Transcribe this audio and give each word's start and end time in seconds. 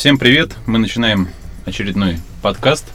Всем 0.00 0.16
привет! 0.16 0.52
Мы 0.64 0.78
начинаем 0.78 1.28
очередной 1.66 2.20
подкаст, 2.40 2.86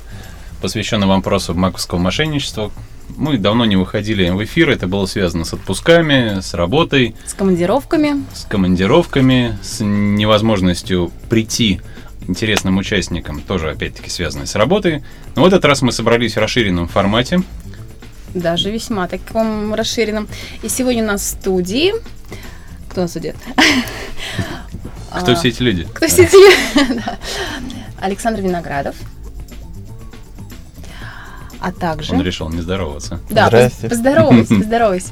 посвященный 0.59 1.05
вопросу 1.05 1.53
маковского 1.53 1.99
мошенничества. 1.99 2.71
Мы 3.15 3.37
давно 3.37 3.65
не 3.65 3.75
выходили 3.75 4.27
в 4.31 4.43
эфир, 4.43 4.71
это 4.71 4.87
было 4.87 5.05
связано 5.05 5.45
с 5.45 5.53
отпусками, 5.53 6.39
с 6.39 6.55
работой, 6.55 7.15
С 7.27 7.35
командировками. 7.35 8.25
с 8.33 8.45
командировками, 8.45 9.55
с 9.61 9.83
невозможностью 9.83 11.11
прийти 11.29 11.79
интересным 12.27 12.77
участникам, 12.77 13.39
тоже 13.39 13.69
опять-таки 13.69 14.09
связанной 14.09 14.47
с 14.47 14.55
работой. 14.55 15.03
Но 15.35 15.43
в 15.43 15.45
этот 15.45 15.63
раз 15.63 15.83
мы 15.83 15.91
собрались 15.91 16.33
в 16.33 16.39
расширенном 16.39 16.87
формате. 16.87 17.43
Даже 18.33 18.71
весьма 18.71 19.07
таком 19.07 19.75
расширенном. 19.75 20.27
И 20.63 20.69
сегодня 20.69 21.03
у 21.03 21.07
нас 21.07 21.21
в 21.21 21.25
студии... 21.39 21.93
Кто 22.89 23.01
у 23.01 23.03
нас 23.03 23.15
идет? 23.15 23.35
Кто 25.19 25.31
А, 25.31 25.35
все 25.35 25.49
эти 25.49 25.61
люди? 25.61 25.87
Кто 25.93 26.07
все 26.07 26.23
эти? 26.23 26.35
Да. 26.95 27.17
Александр 27.99 28.41
Виноградов. 28.41 28.95
А 31.59 31.71
также... 31.71 32.13
Он 32.13 32.21
решил 32.21 32.49
не 32.49 32.61
здороваться. 32.61 33.19
Да, 33.29 33.47
Здрасте. 33.47 33.81
поз- 33.87 33.89
поздоровайся, 33.97 34.55
поздоровайся. 34.59 35.07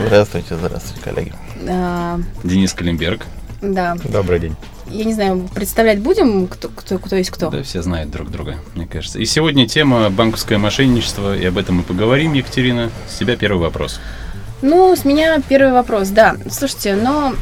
Здравствуйте, 0.00 0.56
здравствуйте, 0.56 1.02
коллеги. 1.02 1.32
А, 1.68 2.20
Денис 2.44 2.72
Калимберг. 2.72 3.22
Да, 3.62 3.96
Добрый 4.04 4.38
день. 4.38 4.54
я 4.88 5.04
не 5.04 5.14
знаю, 5.14 5.48
представлять 5.54 5.98
будем, 6.00 6.46
кто, 6.46 6.68
кто, 6.68 6.98
кто 6.98 7.16
есть 7.16 7.30
кто? 7.30 7.50
Да, 7.50 7.62
все 7.62 7.82
знают 7.82 8.10
друг 8.10 8.30
друга, 8.30 8.56
мне 8.74 8.86
кажется. 8.86 9.18
И 9.18 9.24
сегодня 9.24 9.66
тема 9.66 10.08
банковское 10.10 10.58
мошенничество, 10.58 11.36
и 11.36 11.44
об 11.46 11.58
этом 11.58 11.76
мы 11.76 11.82
поговорим, 11.82 12.34
Екатерина. 12.34 12.90
С 13.08 13.16
тебя 13.18 13.36
первый 13.36 13.60
вопрос. 13.62 13.98
Ну, 14.62 14.94
с 14.94 15.04
меня 15.04 15.40
первый 15.48 15.72
вопрос, 15.72 16.08
да. 16.10 16.36
Слушайте, 16.50 16.94
но 16.94 17.34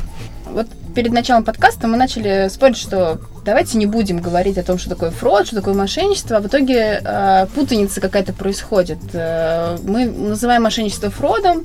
вот 0.47 0.69
перед 0.95 1.13
началом 1.13 1.45
подкаста 1.45 1.89
мы 1.89 1.97
начали 1.97 2.49
спорить, 2.49 2.77
что 2.77 3.19
давайте 3.45 3.79
не 3.79 3.87
будем 3.87 4.19
говорить 4.19 4.57
о 4.59 4.63
том, 4.63 4.79
что 4.79 4.91
такое 4.91 5.11
фрод, 5.11 5.47
что 5.47 5.57
такое 5.57 5.75
мошенничество, 5.75 6.37
а 6.37 6.41
в 6.41 6.47
итоге 6.47 7.01
э, 7.05 7.47
путаница 7.55 8.01
какая-то 8.01 8.33
происходит. 8.33 8.99
Э, 9.13 9.77
мы 9.83 10.07
называем 10.07 10.63
мошенничество 10.63 11.11
фродом, 11.11 11.65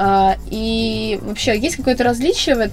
а, 0.00 0.36
и 0.48 1.18
вообще 1.22 1.58
есть 1.58 1.74
какое-то 1.74 2.04
различие 2.04 2.54
в, 2.54 2.70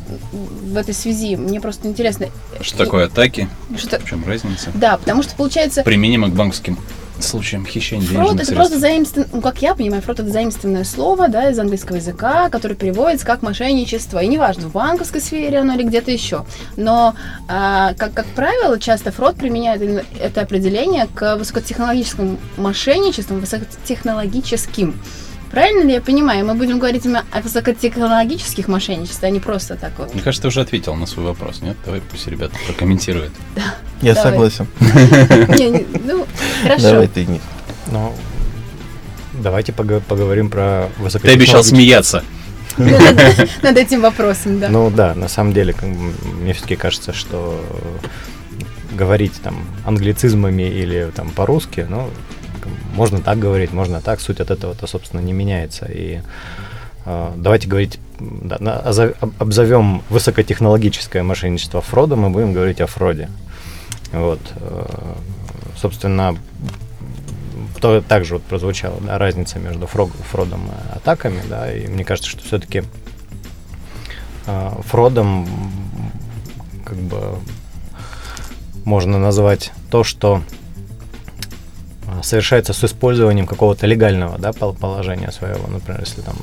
в 0.74 0.78
этой 0.78 0.94
связи? 0.94 1.36
Мне 1.36 1.60
просто 1.60 1.88
интересно. 1.88 2.28
Что 2.62 2.84
И- 2.84 2.86
такое 2.86 3.06
атаки? 3.06 3.50
Что, 3.76 4.00
В 4.00 4.06
чем 4.06 4.24
разница? 4.28 4.70
да, 4.76 4.98
потому 4.98 5.24
что 5.24 5.36
получается 5.36 5.82
Применимо 5.82 6.30
к 6.30 6.34
банковским 6.34 6.78
случаям 7.20 7.66
хищения 7.66 8.06
Фрод 8.08 8.18
денежных 8.18 8.36
это 8.36 8.46
средств. 8.46 8.56
просто 8.56 8.80
заимствованное, 8.80 9.30
ну, 9.34 9.42
как 9.42 9.62
я 9.62 9.76
понимаю, 9.76 10.02
фрод 10.02 10.20
это 10.20 10.30
заимствованное 10.30 10.84
слово, 10.84 11.28
да, 11.28 11.50
из 11.50 11.60
английского 11.60 11.98
языка, 11.98 12.50
которое 12.50 12.76
переводится 12.76 13.26
как 13.26 13.42
мошенничество. 13.42 14.20
И 14.20 14.28
неважно, 14.28 14.68
в 14.68 14.72
банковской 14.72 15.22
сфере 15.22 15.60
оно 15.60 15.76
или 15.76 15.84
где-то 15.84 16.12
еще. 16.12 16.46
Но, 16.78 17.16
а, 17.48 17.94
как, 17.96 18.14
как 18.14 18.26
правило, 18.28 18.80
часто 18.80 19.12
фрод 19.12 19.36
применяет 19.36 20.06
это 20.20 20.42
определение 20.42 21.08
к 21.14 21.36
высокотехнологическому 21.36 22.38
мошенничеству, 22.58 23.38
высокотехнологическим. 23.38 25.00
Правильно 25.56 25.84
ли 25.84 25.94
я 25.94 26.02
понимаю? 26.02 26.46
Мы 26.46 26.54
будем 26.54 26.80
говорить 26.80 27.06
о 27.06 27.42
высокотехнологических 27.42 28.68
мошенничествах, 28.68 29.24
а 29.24 29.30
не 29.30 29.40
просто 29.40 29.78
так 29.78 29.94
вот. 29.98 30.14
Мне 30.14 30.22
кажется, 30.22 30.42
ты 30.42 30.48
уже 30.50 30.60
ответил 30.60 30.96
на 30.96 31.06
свой 31.06 31.28
вопрос, 31.28 31.62
нет? 31.62 31.78
Давай 31.86 32.02
пусть 32.02 32.28
ребята 32.28 32.58
прокомментируют. 32.68 33.32
Я 34.02 34.16
Давай. 34.16 34.32
согласен. 34.32 34.68
Ну, 36.04 36.28
хорошо. 36.64 36.84
Давай 36.92 37.08
ты, 37.08 37.24
Денис. 37.24 37.42
Ну, 37.90 38.14
давайте 39.32 39.72
пого- 39.72 40.02
поговорим 40.02 40.50
про 40.50 40.90
Ты 40.98 41.04
высокотехнологичные... 41.04 41.36
обещал 41.36 41.64
смеяться. 41.64 42.24
Над 43.62 43.78
этим 43.78 44.02
вопросом, 44.02 44.60
да. 44.60 44.68
Ну 44.68 44.90
да, 44.90 45.16
на 45.16 45.30
самом 45.30 45.54
деле, 45.54 45.74
мне 46.42 46.52
все-таки 46.52 46.76
кажется, 46.76 47.14
что 47.14 47.64
говорить 48.92 49.40
там 49.42 49.66
англицизмами 49.86 50.64
или 50.64 51.10
там 51.16 51.30
по-русски, 51.30 51.88
ну, 51.90 52.10
можно 52.96 53.22
так 53.22 53.38
говорить, 53.40 53.72
можно 53.74 54.02
так, 54.02 54.20
суть 54.20 54.40
от 54.40 54.50
этого-то, 54.52 54.88
собственно, 54.88 55.22
не 55.22 55.34
меняется. 55.34 55.86
И 55.86 56.22
э, 57.06 57.32
давайте 57.36 57.68
говорить, 57.68 58.00
да, 58.20 58.58
на- 58.60 58.80
обзовем 59.40 60.02
высокотехнологическое 60.10 61.22
мошенничество 61.24 61.82
фродом, 61.82 62.26
и 62.26 62.30
будем 62.30 62.54
говорить 62.54 62.82
о 62.82 62.88
фроде. 62.88 63.30
Вот, 64.12 64.40
э, 64.56 65.16
собственно, 65.78 66.38
то 67.82 68.02
также 68.02 68.36
вот 68.36 68.44
прозвучала 68.44 69.00
да, 69.02 69.18
разница 69.18 69.60
между 69.60 69.86
фрог- 69.86 70.16
фродом 70.32 70.62
и 70.68 70.96
атаками, 70.98 71.42
да, 71.50 71.72
и 71.72 71.88
мне 71.88 72.06
кажется, 72.06 72.30
что 72.30 72.44
все-таки 72.44 72.84
фродом 74.88 75.44
м, 75.46 76.12
как 76.86 76.98
бы 76.98 77.40
можно 78.86 79.18
назвать 79.18 79.72
то, 79.90 80.04
что 80.04 80.44
совершается 82.24 82.74
с 82.74 82.84
использованием 82.84 83.48
какого-то 83.48 83.88
легального 83.88 84.38
да, 84.38 84.52
пол- 84.54 84.74
положения 84.74 85.32
своего. 85.32 85.68
Например, 85.68 86.02
если 86.02 86.22
там, 86.22 86.36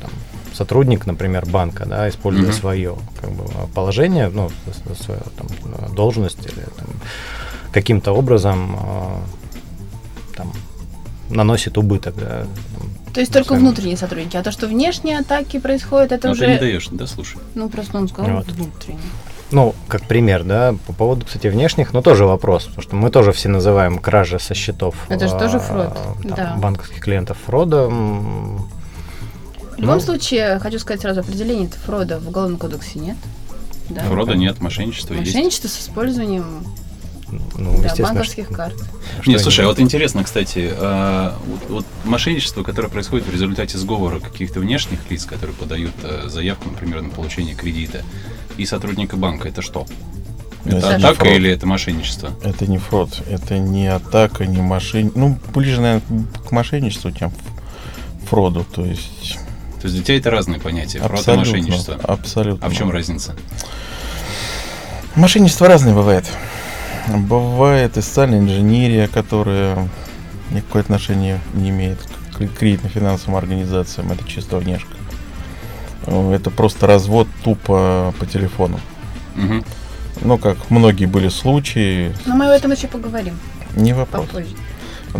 там 0.00 0.10
сотрудник, 0.52 1.06
например, 1.06 1.46
банка, 1.46 1.86
да, 1.86 2.08
используя 2.08 2.44
Мгм. 2.48 2.52
свое 2.54 2.96
как 3.20 3.30
бы, 3.30 3.44
положение, 3.74 4.28
ну, 4.28 4.50
свою 5.00 5.20
там, 5.36 5.94
должность 5.94 6.38
или 6.46 6.64
там, 6.76 6.86
каким-то 7.72 8.12
образом 8.12 8.76
а, 8.80 9.22
там, 10.36 10.52
наносит 11.30 11.76
убыток. 11.78 12.14
Да, 12.16 12.46
там, 12.78 13.12
То 13.12 13.20
есть 13.20 13.32
только 13.32 13.54
внутренние 13.54 13.96
сотрудники, 13.96 14.36
а 14.36 14.42
то, 14.42 14.52
что 14.52 14.66
внешние 14.68 15.18
атаки 15.18 15.58
происходят, 15.58 16.12
это 16.12 16.28
Но 16.28 16.32
уже... 16.34 16.44
ты 16.46 16.50
не 16.52 16.58
даешь, 16.58 16.88
да, 16.90 17.06
слушай. 17.06 17.38
Ну, 17.54 17.68
просто 17.68 17.98
он 17.98 18.08
сказал 18.08 18.36
Вот. 18.36 18.46
внутренние. 18.48 19.00
Ну, 19.54 19.72
как 19.86 20.02
пример, 20.02 20.42
да, 20.42 20.74
по 20.88 20.92
поводу, 20.92 21.24
кстати, 21.24 21.46
внешних, 21.46 21.92
но 21.92 22.02
тоже 22.02 22.26
вопрос, 22.26 22.64
потому 22.64 22.82
что 22.82 22.96
мы 22.96 23.08
тоже 23.10 23.30
все 23.30 23.48
называем 23.48 24.00
кражи 24.00 24.40
со 24.40 24.52
счетов 24.52 24.96
Это 25.08 25.28
же 25.28 25.34
а, 25.36 25.38
тоже 25.38 25.60
фрод, 25.60 25.94
там, 26.24 26.34
да. 26.34 26.56
банковских 26.58 26.98
клиентов 27.00 27.36
фродом. 27.46 28.66
В 29.76 29.78
любом 29.78 29.94
Ну. 29.96 30.00
случае, 30.00 30.58
хочу 30.58 30.80
сказать 30.80 31.02
сразу, 31.02 31.20
определение 31.20 31.68
фрода 31.68 32.18
в 32.18 32.28
Уголовном 32.28 32.58
кодексе 32.58 32.98
нет. 32.98 33.16
Да? 33.90 34.02
Фрода 34.02 34.34
нет, 34.34 34.60
мошенничества 34.60 35.14
есть. 35.14 35.32
Мошенничество 35.32 35.68
с 35.68 35.78
использованием 35.78 36.64
Ну, 37.28 37.40
да, 37.78 37.84
естественно, 37.84 38.08
банковских 38.08 38.46
что- 38.46 38.54
карт. 38.54 38.74
что 39.20 39.30
Не, 39.30 39.38
слушай, 39.38 39.64
а 39.64 39.68
вот 39.68 39.80
интересно, 39.80 40.24
кстати, 40.24 40.70
а, 40.72 41.38
вот, 41.46 41.60
вот 41.68 41.86
мошенничество, 42.04 42.62
которое 42.62 42.88
происходит 42.88 43.26
в 43.26 43.32
результате 43.32 43.78
сговора 43.78 44.20
каких-то 44.20 44.60
внешних 44.60 44.98
лиц, 45.10 45.24
которые 45.24 45.54
подают 45.56 45.92
э, 46.02 46.28
заявку, 46.28 46.68
например, 46.70 47.02
на 47.02 47.10
получение 47.10 47.54
кредита, 47.54 48.02
и 48.56 48.66
сотрудника 48.66 49.16
банка, 49.16 49.48
это 49.48 49.62
что? 49.62 49.86
Это 50.64 50.76
это 50.78 50.96
атака 50.96 51.14
фрод. 51.16 51.32
или 51.32 51.50
это 51.50 51.66
мошенничество? 51.66 52.30
Это 52.42 52.66
не 52.66 52.78
фрод, 52.78 53.22
это 53.28 53.58
не 53.58 53.86
атака, 53.88 54.46
не 54.46 54.62
мошенничество. 54.62 55.20
Ну, 55.20 55.38
ближе, 55.54 55.80
наверное, 55.80 56.24
к 56.48 56.52
мошенничеству, 56.52 57.10
чем 57.12 57.32
фроду. 58.28 58.64
То 58.64 58.84
есть 58.84 59.38
То 59.80 59.88
есть 59.88 59.96
для 59.96 60.02
тебя 60.04 60.16
это 60.16 60.30
разные 60.30 60.60
понятия, 60.60 61.00
фрод 61.00 61.10
и 61.10 61.14
абсолютно. 61.16 61.52
мошенничество. 61.52 61.94
Абсолютно. 61.96 62.66
А 62.66 62.70
в 62.70 62.74
чем 62.74 62.90
разница? 62.90 63.34
Мошенничество 65.16 65.68
разное 65.68 65.94
бывает. 65.94 66.26
Бывает 67.08 67.96
и 67.96 68.00
социальная 68.02 68.38
инженерия, 68.38 69.08
которая 69.08 69.88
никакое 70.50 70.82
отношение 70.82 71.40
не 71.54 71.70
имеет 71.70 71.98
к 72.32 72.38
кредитно-финансовым 72.58 73.36
организациям. 73.36 74.10
Это 74.12 74.26
чисто 74.26 74.58
внешка. 74.58 74.94
Это 76.06 76.50
просто 76.50 76.86
развод 76.86 77.28
тупо 77.42 78.14
по 78.18 78.26
телефону. 78.26 78.80
Мгм. 79.34 79.64
Ну, 80.22 80.38
как 80.38 80.70
многие 80.70 81.06
были 81.06 81.28
случаи, 81.28 82.14
Но 82.24 82.36
мы 82.36 82.46
об 82.46 82.52
этом 82.52 82.72
еще 82.72 82.86
поговорим 82.88 83.36
не 83.74 83.92
вопрос. 83.92 84.26
попозже. 84.26 84.54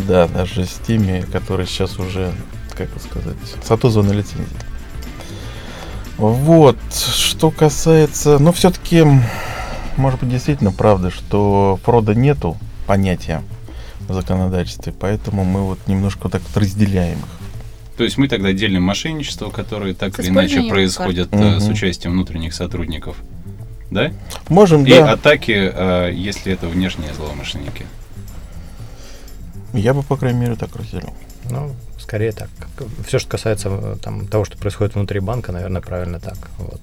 Да, 0.06 0.26
даже 0.28 0.64
с 0.66 0.74
теми, 0.86 1.24
которые 1.32 1.66
сейчас 1.66 1.98
уже, 1.98 2.32
как 2.70 2.88
это 2.90 3.00
сказать, 3.00 3.36
с 3.64 3.70
отозванной 3.70 4.16
лицензией. 4.16 4.48
Вот, 6.16 6.76
что 6.92 7.50
касается, 7.50 8.38
ну, 8.38 8.52
все-таки, 8.52 9.04
может 9.98 10.20
быть, 10.20 10.30
действительно 10.30 10.72
правда, 10.72 11.10
что 11.10 11.78
фрода 11.82 12.14
нету 12.14 12.56
понятия 12.86 13.42
в 14.08 14.12
законодательстве, 14.12 14.92
поэтому 14.92 15.44
мы 15.44 15.62
вот 15.62 15.78
немножко 15.86 16.28
так 16.28 16.42
вот 16.42 16.56
разделяем 16.56 17.18
их. 17.18 17.44
То 17.96 18.04
есть 18.04 18.18
мы 18.18 18.28
тогда 18.28 18.52
делим 18.52 18.82
мошенничество, 18.82 19.50
которое 19.50 19.94
так 19.94 20.18
или 20.18 20.28
иначе 20.28 20.62
происходит 20.68 21.28
э, 21.32 21.60
с 21.60 21.68
участием 21.68 22.12
внутренних 22.12 22.54
сотрудников. 22.54 23.16
Да? 23.90 24.10
Можем, 24.48 24.84
И 24.84 24.90
да, 24.90 25.12
атаки, 25.12 25.52
э, 25.72 26.10
если 26.12 26.52
это 26.52 26.66
внешние 26.66 27.14
злоумышленники. 27.14 27.86
я 29.72 29.94
бы, 29.94 30.02
по 30.02 30.16
крайней 30.16 30.40
мере, 30.40 30.56
так 30.56 30.74
разделил. 30.74 31.14
Ну, 31.48 31.74
скорее 31.98 32.32
так. 32.32 32.48
Все, 33.06 33.20
что 33.20 33.30
касается 33.30 33.68
э, 33.70 33.96
там, 34.02 34.26
того, 34.26 34.44
что 34.44 34.58
происходит 34.58 34.96
внутри 34.96 35.20
банка, 35.20 35.52
наверное, 35.52 35.80
правильно 35.80 36.18
так. 36.18 36.36
Вот. 36.58 36.82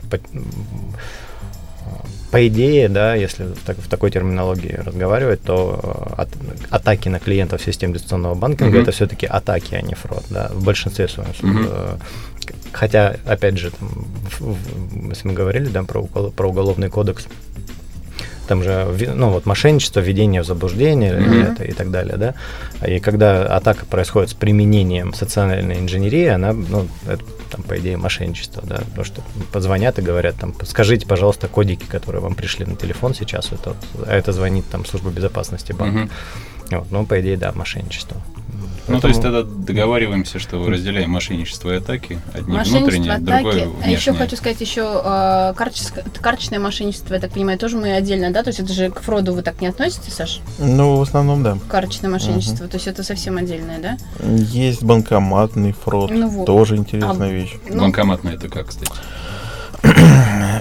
По, 2.32 2.48
идее, 2.48 2.88
да, 2.88 3.14
если 3.16 3.44
в, 3.44 3.60
так- 3.66 3.78
в 3.78 3.90
такой 3.90 4.10
терминологии 4.10 4.74
разговаривать, 4.86 5.42
то 5.44 5.80
э, 6.18 6.22
от- 6.22 6.30
атаки 6.70 7.10
на 7.10 7.20
клиентов 7.20 7.62
систем 7.62 7.92
дистанционного 7.92 8.36
банкинга 8.36 8.72
Мгм. 8.72 8.82
это 8.84 8.92
все-таки 8.92 9.26
атаки, 9.26 9.76
а 9.76 9.82
не 9.82 9.96
фрод, 9.96 10.24
да, 10.30 10.50
в 10.54 10.64
большинстве 10.64 11.08
своем. 11.10 11.30
Мгм. 11.42 11.68
Э, 11.70 11.96
Хотя, 12.72 13.18
опять 13.26 13.58
же, 13.58 13.70
там, 13.72 13.90
в- 14.40 14.54
в- 14.56 15.10
если 15.10 15.28
мы 15.28 15.34
говорили 15.34 15.68
да, 15.68 15.84
про, 15.84 16.04
про 16.04 16.50
уголовный 16.50 16.90
кодекс, 16.90 17.28
там 18.48 18.64
же, 18.64 18.88
ну 19.14 19.30
вот 19.30 19.46
мошенничество, 19.46 20.00
введение 20.00 20.42
в 20.42 20.46
заблуждение 20.46 21.12
или 21.20 21.52
это 21.52 21.64
и 21.64 21.72
так 21.72 21.92
далее, 21.92 22.18
да. 22.18 22.34
И 22.86 23.00
когда 23.00 23.46
атака 23.56 23.86
происходит 23.86 24.32
с 24.32 24.34
применением 24.34 25.14
социальной 25.14 25.80
инженерии, 25.80 26.26
она, 26.28 26.54
ну, 26.54 26.88
это, 27.08 27.24
там, 27.52 27.64
по 27.64 27.78
идее, 27.78 27.98
мошенничество, 27.98 28.64
да, 28.66 28.78
потому 28.78 29.06
что 29.06 29.22
позвонят 29.52 30.00
и 30.00 30.02
говорят, 30.02 30.36
там, 30.36 30.54
скажите, 30.66 31.08
пожалуйста, 31.08 31.48
кодики, 31.48 31.86
которые 31.86 32.22
вам 32.22 32.36
пришли 32.36 32.66
на 32.66 32.76
телефон 32.76 33.14
сейчас, 33.14 33.52
это, 33.52 33.76
вот, 33.94 34.08
а 34.08 34.16
это 34.16 34.32
звонит 34.32 34.66
там 34.70 34.86
служба 34.86 35.12
безопасности 35.12 35.72
банка. 35.72 36.00
Мгм. 36.00 36.10
Вот, 36.72 36.92
ну, 36.92 37.06
по 37.06 37.20
идее, 37.20 37.38
да, 37.38 37.52
мошенничество. 37.54 38.18
Ну, 38.88 39.00
то 39.00 39.08
есть 39.08 39.22
Поэтому- 39.22 39.44
тогда 39.44 39.66
договариваемся, 39.68 40.40
что 40.40 40.68
разделяем 40.68 41.12
мошенничество 41.12 41.72
и 41.72 41.78
атаки. 41.78 42.20
Одни 42.34 42.52
Мошенничество, 42.58 42.80
внутренние, 42.80 43.18
другое 43.20 43.64
атаки. 43.66 43.76
А 43.84 43.90
еще 43.90 44.14
хочу 44.14 44.36
сказать, 44.36 44.60
еще 44.60 44.82
э, 44.82 45.54
карточес- 45.56 46.20
карточное 46.20 46.60
мошенничество, 46.60 47.14
я 47.14 47.20
так 47.20 47.32
понимаю, 47.32 47.58
тоже 47.60 47.78
мы 47.78 47.94
отдельно, 47.94 48.32
да? 48.32 48.42
То 48.44 48.50
есть 48.50 48.60
это 48.60 48.74
же 48.74 48.90
к 48.90 49.02
фроду 49.02 49.34
вы 49.34 49.44
так 49.44 49.62
не 49.62 49.68
относитесь, 49.68 50.14
Саш? 50.14 50.42
Ну, 50.60 50.98
в 50.98 51.02
основном, 51.02 51.44
да. 51.44 51.58
Карточное 51.70 52.10
мошенничество, 52.10 52.68
то 52.68 52.76
есть 52.76 52.88
это 52.88 53.04
совсем 53.04 53.38
отдельное, 53.38 53.80
да? 53.80 53.98
Есть 54.28 54.84
банкоматный 54.84 55.74
фрод, 55.74 56.10
Ну 56.12 56.28
вот. 56.28 56.46
тоже 56.46 56.76
интересная 56.76 57.30
А, 57.30 57.32
вещь. 57.32 57.54
Ну, 57.70 57.82
Банкоматное 57.82 58.34
это 58.34 58.50
как, 58.50 58.68
кстати? 58.68 58.92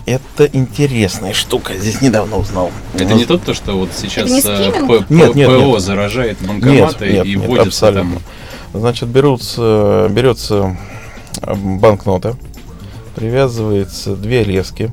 Это 0.07 0.47
интересная 0.47 1.33
штука, 1.33 1.75
здесь 1.75 2.01
недавно 2.01 2.37
узнал. 2.37 2.71
Это 2.95 3.15
не 3.15 3.25
тот, 3.25 3.43
то, 3.43 3.55
что 3.55 3.73
вот 3.79 3.91
сейчас 3.97 4.31
не 4.31 4.41
э, 4.41 5.05
Нет, 5.09 5.35
нет, 5.35 5.49
ПО 5.49 5.57
нет. 5.57 5.81
заражает 5.81 6.39
банкоматы 6.41 7.13
нет, 7.13 7.27
и 7.27 7.37
вводится 7.37 7.89
абсолютно. 7.89 8.21
там. 8.73 8.81
Значит, 8.81 9.09
берутся, 9.09 10.09
берется 10.11 10.77
э, 11.43 11.55
банкнота, 11.55 12.37
привязывается 13.17 14.15
две 14.17 14.45
лески 14.45 14.93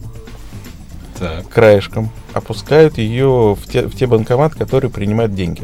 Так. 1.20 1.48
краешком, 1.50 2.10
опускают 2.34 2.98
ее 2.98 3.56
в 3.56 3.68
те, 3.72 3.84
в 3.88 3.96
те 3.96 4.08
банкоматы, 4.08 4.58
которые 4.58 4.90
принимают 4.92 5.36
деньги. 5.36 5.64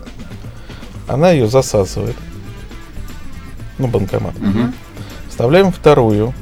Она 1.07 1.31
ее 1.31 1.47
засасывает. 1.47 2.15
Ну, 3.77 3.87
банкомат. 3.87 4.37
Мгм. 4.39 4.73
Вставляем 5.29 5.71
вторую, 5.71 6.33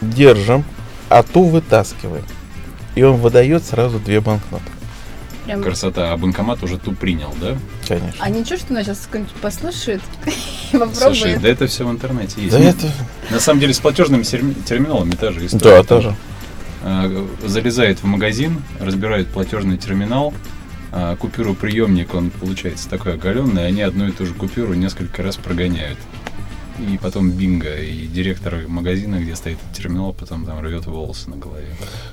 держим, 0.00 0.64
а 1.08 1.22
ту 1.22 1.44
вытаскиваем. 1.44 2.24
И 2.98 3.02
он 3.04 3.18
выдает 3.18 3.62
сразу 3.64 4.00
две 4.00 4.20
банкноты. 4.20 4.64
прям... 5.46 5.62
Красота. 5.62 6.12
А 6.12 6.16
банкомат 6.16 6.64
уже 6.64 6.78
ту 6.78 6.90
принял, 6.90 7.32
да? 7.40 7.56
Конечно. 7.86 8.12
А 8.18 8.28
ничего, 8.28 8.56
что 8.56 8.72
нас 8.72 8.86
сейчас 8.86 8.98
кто-нибудь 9.08 9.32
послушает 9.34 10.00
и 10.26 10.30
Слушай, 10.76 10.80
попробует? 10.80 11.40
да 11.40 11.48
это 11.48 11.68
все 11.68 11.86
в 11.86 11.92
интернете 11.92 12.42
есть. 12.42 12.50
Да 12.50 12.58
это... 12.58 12.90
На 13.30 13.38
самом 13.38 13.60
деле 13.60 13.72
с 13.72 13.78
платежными 13.78 14.22
терми- 14.22 14.60
терминалами 14.64 15.12
та 15.12 15.30
же 15.30 15.46
история. 15.46 15.76
Да, 15.76 15.84
Там, 15.84 15.86
тоже. 15.86 16.16
э, 16.82 17.26
залезает 17.46 18.00
в 18.00 18.04
магазин, 18.04 18.60
разбирает 18.80 19.28
платежный 19.28 19.76
терминал, 19.76 20.34
а 20.90 21.14
купюроприемник, 21.14 22.14
он 22.14 22.30
получается 22.30 22.88
такой 22.88 23.14
оголенный, 23.14 23.64
они 23.64 23.82
одну 23.82 24.08
и 24.08 24.10
ту 24.10 24.26
же 24.26 24.34
купюру 24.34 24.74
несколько 24.74 25.22
раз 25.22 25.36
прогоняют. 25.36 25.98
И 26.78 26.98
потом 26.98 27.30
бинго, 27.30 27.74
и 27.74 28.06
директор 28.06 28.54
магазина, 28.68 29.16
где 29.16 29.34
стоит 29.34 29.58
терминал, 29.74 30.12
потом 30.12 30.44
там 30.46 30.60
рвет 30.60 30.86
волосы 30.86 31.28
на 31.30 31.36
голове. 31.36 31.66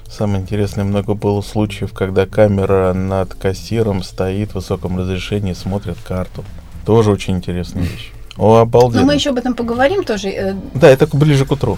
Самое 0.09 0.41
интересное, 0.41 0.83
много 0.83 1.13
было 1.13 1.41
случаев, 1.41 1.93
когда 1.93 2.25
камера 2.25 2.93
над 2.93 3.35
кассиром 3.35 4.01
стоит 4.01 4.51
в 4.51 4.55
высоком 4.55 4.97
разрешении, 4.97 5.53
смотрит 5.53 5.97
карту. 6.03 6.43
Тоже 6.85 7.11
очень 7.11 7.35
интересная 7.35 7.83
вещь. 7.83 8.11
О, 8.37 8.57
обалденно. 8.57 9.01
Но 9.01 9.07
мы 9.07 9.15
еще 9.15 9.29
об 9.29 9.37
этом 9.37 9.53
поговорим 9.53 10.03
тоже. 10.03 10.27
э, 10.29 10.55
Да, 10.73 10.89
это 10.89 11.07
ближе 11.13 11.45
к 11.45 11.51
утру. 11.51 11.77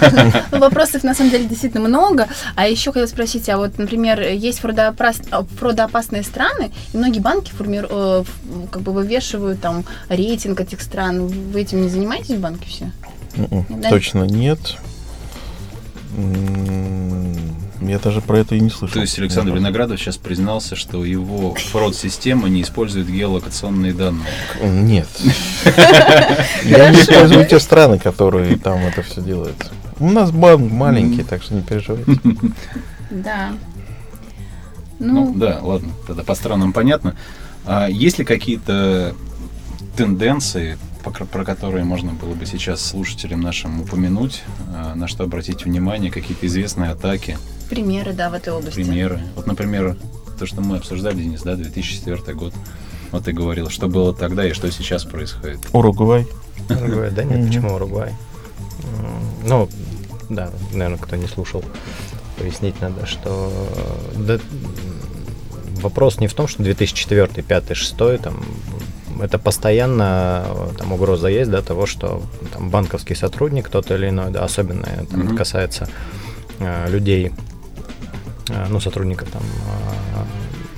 Ну, 0.52 0.58
вопросов 0.60 1.02
на 1.04 1.14
самом 1.14 1.30
деле 1.30 1.44
действительно 1.46 1.88
много. 1.88 2.28
А 2.54 2.68
еще 2.68 2.92
хотел 2.92 3.08
спросить, 3.08 3.48
а 3.48 3.56
вот, 3.58 3.76
например, 3.78 4.20
есть 4.20 4.60
фродоопас- 4.62 5.46
фродоопасные 5.58 6.22
страны, 6.22 6.70
и 6.92 6.96
многие 6.96 7.18
банки 7.20 7.52
э, 7.58 8.24
как 8.70 8.82
бы 8.82 8.92
вывешивают 8.92 9.60
там 9.60 9.84
рейтинг 10.08 10.60
этих 10.60 10.80
стран. 10.80 11.26
Вы 11.26 11.62
этим 11.62 11.82
не 11.82 11.88
занимаетесь 11.88 12.36
в 12.36 12.40
банке 12.40 12.68
все? 12.68 12.90
М-м? 13.36 13.82
Точно 13.90 14.22
нет. 14.24 14.58
Я 17.86 17.98
даже 17.98 18.20
про 18.20 18.38
это 18.38 18.54
и 18.54 18.60
не 18.60 18.70
слышал. 18.70 18.94
То 18.94 19.00
есть 19.00 19.18
Александр 19.18 19.54
Виноградов 19.54 20.00
сейчас 20.00 20.16
признался, 20.16 20.76
что 20.76 21.04
его 21.04 21.54
фрод-система 21.54 22.48
не 22.48 22.62
использует 22.62 23.08
геолокационные 23.08 23.92
данные. 23.92 24.26
Нет. 24.62 25.08
Я 26.64 26.90
не 26.90 27.00
использую 27.00 27.46
те 27.46 27.60
страны, 27.60 27.98
которые 27.98 28.56
там 28.56 28.78
это 28.80 29.02
все 29.02 29.20
делают. 29.20 29.70
У 29.98 30.10
нас 30.10 30.30
банк 30.30 30.70
маленький, 30.70 31.22
так 31.22 31.42
что 31.42 31.54
не 31.54 31.62
переживайте. 31.62 32.20
Да. 33.10 33.52
Ну, 34.98 35.26
Ну, 35.26 35.34
да, 35.34 35.60
ладно, 35.62 35.90
тогда 36.06 36.22
по 36.22 36.34
странам 36.34 36.72
понятно. 36.72 37.16
А 37.64 37.88
есть 37.88 38.18
ли 38.18 38.24
какие-то 38.24 39.14
тенденции, 39.96 40.78
про 41.10 41.44
которые 41.44 41.84
можно 41.84 42.12
было 42.12 42.34
бы 42.34 42.46
сейчас 42.46 42.84
слушателям 42.84 43.40
нашим 43.40 43.80
упомянуть, 43.80 44.42
а, 44.74 44.94
на 44.94 45.08
что 45.08 45.24
обратить 45.24 45.64
внимание, 45.64 46.10
какие-то 46.10 46.46
известные 46.46 46.90
атаки, 46.90 47.38
примеры, 47.68 48.12
да, 48.12 48.30
в 48.30 48.34
этой 48.34 48.52
области. 48.52 48.74
примеры? 48.76 49.20
Вот, 49.34 49.46
например, 49.46 49.96
то, 50.38 50.46
что 50.46 50.60
мы 50.60 50.76
обсуждали, 50.76 51.16
Денис, 51.16 51.42
да, 51.42 51.56
2004 51.56 52.34
год. 52.34 52.54
Вот 53.12 53.24
ты 53.24 53.32
говорил, 53.32 53.70
что 53.70 53.88
было 53.88 54.14
тогда 54.14 54.46
и 54.46 54.52
что 54.52 54.70
сейчас 54.70 55.04
происходит. 55.04 55.60
Уругвай. 55.72 56.26
Уругвай, 56.68 57.10
да 57.10 57.24
нет, 57.24 57.46
почему 57.46 57.74
Уругвай? 57.74 58.12
Ну, 59.44 59.68
да, 60.28 60.50
наверное, 60.72 60.98
кто 60.98 61.16
не 61.16 61.26
слушал, 61.26 61.62
пояснить 62.38 62.80
надо, 62.80 63.06
что 63.06 63.52
э, 64.14 64.18
да, 64.18 64.38
вопрос 65.80 66.18
не 66.18 66.26
в 66.26 66.34
том, 66.34 66.48
что 66.48 66.62
2004, 66.62 67.26
2005, 67.26 67.66
2006, 67.66 68.22
там, 68.22 68.44
это 69.22 69.38
постоянно 69.38 70.44
э, 70.46 70.68
там 70.78 70.92
угроза 70.92 71.28
есть, 71.28 71.50
да, 71.50 71.62
того, 71.62 71.86
что 71.86 72.22
там 72.52 72.70
банковский 72.70 73.14
сотрудник, 73.14 73.66
кто-то 73.66 73.94
или 73.94 74.08
иной, 74.08 74.30
да, 74.30 74.44
особенно 74.44 74.84
там, 75.10 75.26
это 75.26 75.34
касается 75.36 75.88
э, 76.58 76.90
людей, 76.90 77.32
э, 78.50 78.66
ну, 78.68 78.80
сотрудников 78.80 79.28
там 79.30 79.42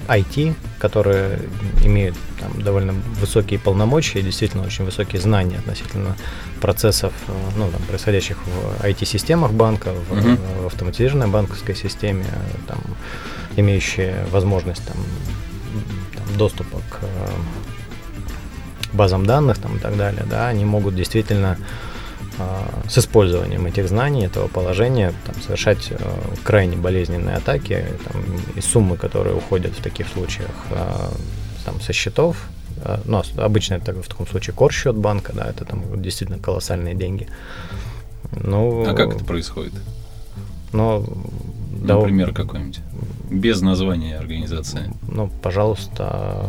э, 0.07 0.19
IT, 0.21 0.55
которые 0.79 1.39
имеют 1.85 2.17
там, 2.41 2.63
довольно 2.63 2.95
высокие 3.21 3.59
полномочия 3.61 4.21
и 4.21 4.23
действительно 4.23 4.65
очень 4.65 4.85
высокие 4.87 5.21
знания 5.21 5.59
относительно 5.59 6.17
процессов, 6.61 7.13
э, 7.29 7.33
ну, 7.57 7.71
там, 7.71 7.83
происходящих 7.83 8.39
в 8.47 8.85
IT-системах 8.85 9.53
банка, 9.53 9.93
в, 9.93 10.15
Мгм. 10.17 10.39
в 10.63 10.67
автоматизированной 10.67 11.29
банковской 11.29 11.75
системе, 11.77 12.25
э, 12.25 12.57
там, 12.69 12.79
имеющие 13.57 14.25
возможность 14.31 14.85
там, 14.87 14.97
там, 16.17 16.37
доступа 16.39 16.79
к 16.91 17.01
базам 18.93 19.27
данных 19.27 19.59
там, 19.59 19.77
и 19.77 19.79
так 19.79 19.97
далее, 19.97 20.25
да, 20.29 20.49
они 20.49 20.65
могут 20.65 20.95
действительно 20.95 21.59
а, 22.39 22.69
с 22.89 22.99
использованием 22.99 23.67
этих 23.67 23.89
знаний, 23.89 24.25
этого 24.25 24.49
положения, 24.49 25.13
там, 25.27 25.35
совершать 25.43 25.89
э, 25.91 25.97
крайне 26.45 26.77
болезненные 26.77 27.37
атаки, 27.37 27.85
там, 28.11 28.23
и 28.55 28.61
суммы, 28.61 28.97
которые 28.97 29.35
уходят 29.35 29.73
в 29.73 29.83
таких 29.83 30.07
случаях 30.09 30.51
а, 30.71 31.11
там, 31.65 31.81
со 31.81 31.93
счетов, 31.93 32.49
а, 32.85 33.01
ну, 33.05 33.23
обычно 33.39 33.75
это 33.75 33.93
в 33.93 34.07
таком 34.07 34.27
случае 34.27 34.55
корсчет 34.55 34.97
банка, 34.97 35.33
да, 35.35 35.47
это 35.49 35.65
там 35.65 36.01
действительно 36.01 36.39
колоссальные 36.39 36.95
деньги. 36.95 37.27
Ну, 38.33 38.89
А 38.89 38.95
как 38.95 39.15
это 39.15 39.25
происходит? 39.25 39.73
Ну, 40.73 41.05
да, 41.73 41.97
Например, 41.97 42.33
какой-нибудь. 42.33 42.81
Без 43.31 43.61
названия 43.61 44.17
организации. 44.17 44.93
ну, 45.11 45.31
пожалуйста, 45.43 46.47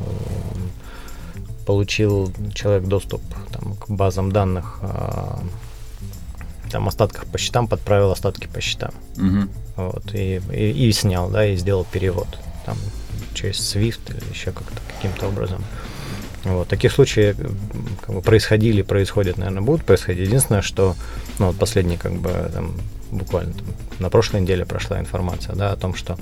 получил 1.70 2.34
человек 2.56 2.86
доступ 2.86 3.22
там, 3.52 3.76
к 3.76 3.92
базам 3.92 4.32
данных, 4.32 4.80
а, 4.82 5.40
там 6.72 6.88
остатках 6.88 7.28
по 7.28 7.38
счетам, 7.38 7.68
подправил 7.68 8.10
остатки 8.10 8.48
по 8.48 8.60
счетам. 8.60 8.90
Мгм. 9.18 9.52
Вот, 9.76 10.16
и, 10.16 10.42
и, 10.52 10.88
и 10.88 10.92
снял, 10.92 11.30
да, 11.30 11.46
и 11.46 11.56
сделал 11.56 11.86
перевод 11.86 12.28
там, 12.66 12.76
через 13.36 13.60
SWIFT 13.60 14.18
или 14.18 14.34
еще 14.34 14.52
как-то 14.52 14.82
каким-то 14.96 15.28
образом. 15.28 15.64
Вот, 16.44 16.68
таких 16.68 16.92
случаев 16.92 17.40
м, 17.40 17.56
как 18.02 18.16
бы, 18.16 18.22
происходили, 18.24 18.82
происходят, 18.82 19.38
наверное, 19.38 19.62
будут 19.62 19.86
происходить. 19.86 20.28
Единственное, 20.28 20.64
что 20.64 20.96
ну, 21.38 21.48
вот 21.50 21.60
последний, 21.60 21.98
как 21.98 22.14
бы, 22.14 22.50
там, 22.52 22.74
буквально 23.12 23.54
там, 23.54 23.68
на 24.00 24.10
прошлой 24.10 24.42
неделе 24.42 24.66
прошла 24.66 25.00
информация, 25.00 25.54
да, 25.54 25.72
о 25.74 25.76
том, 25.76 25.94
что 25.94 26.18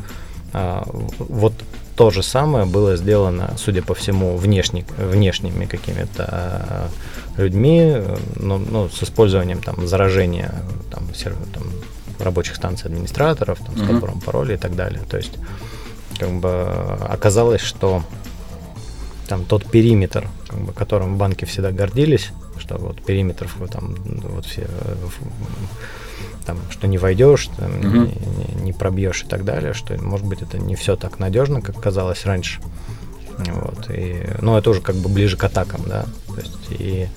а, 0.51 0.85
вот 1.19 1.53
то 1.97 2.11
же 2.11 2.21
самое 2.21 2.65
было 2.65 2.95
сделано, 2.95 3.55
судя 3.57 3.81
по 3.81 3.95
всему, 3.95 4.37
внешне, 4.37 4.85
внешними 4.97 5.65
какими-то 5.65 6.23
а, 6.29 6.89
людьми, 7.37 7.79
э, 7.95 8.15
но, 8.35 8.59
ну, 8.59 8.87
с 8.87 9.01
использованием 9.01 9.61
там 9.61 9.87
заражения 9.87 10.53
там, 10.91 11.03
сер- 11.15 11.35
там, 11.53 11.63
рабочих 12.19 12.55
станций 12.55 12.85
администраторов, 12.85 13.57
там, 13.59 13.75
с 13.75 13.79
Мгм. 13.79 13.87
подбором 13.87 14.21
паролей 14.21 14.55
и 14.57 14.59
так 14.59 14.75
далее. 14.75 15.01
То 15.09 15.17
есть, 15.17 15.33
как 16.19 16.29
бы 16.31 16.67
оказалось, 17.09 17.61
что 17.61 18.03
там 19.27 19.43
тот 19.45 19.65
периметр, 19.65 20.27
как 20.47 20.59
бы, 20.59 20.73
которым 20.73 21.17
банки 21.17 21.45
всегда 21.45 21.71
гордились, 21.71 22.29
что 22.59 22.77
вот 22.77 23.01
периметров 23.01 23.57
там 23.71 23.95
вот 24.05 24.45
все 24.45 24.67
там, 26.47 26.57
что 26.69 26.87
не 26.87 26.97
войдешь, 26.97 27.49
там, 27.57 27.69
угу. 27.77 27.87
не, 27.87 27.99
не, 27.99 28.63
не 28.63 28.73
пробьешь 28.73 29.23
и 29.23 29.27
так 29.27 29.43
далее, 29.43 29.73
что, 29.73 30.01
может 30.01 30.25
быть, 30.25 30.41
это 30.41 30.57
не 30.57 30.75
все 30.75 30.95
так 30.95 31.19
надежно, 31.19 31.61
как 31.61 31.79
казалось 31.79 32.25
раньше. 32.25 32.61
Вот, 33.37 33.89
и, 33.89 34.25
ну, 34.41 34.57
это 34.57 34.69
уже 34.69 34.81
как 34.81 34.95
бы 34.95 35.09
ближе 35.09 35.37
к 35.37 35.43
атакам, 35.43 35.81
да, 35.85 36.05
то 36.27 36.39
есть, 36.39 36.57
и 36.69 37.07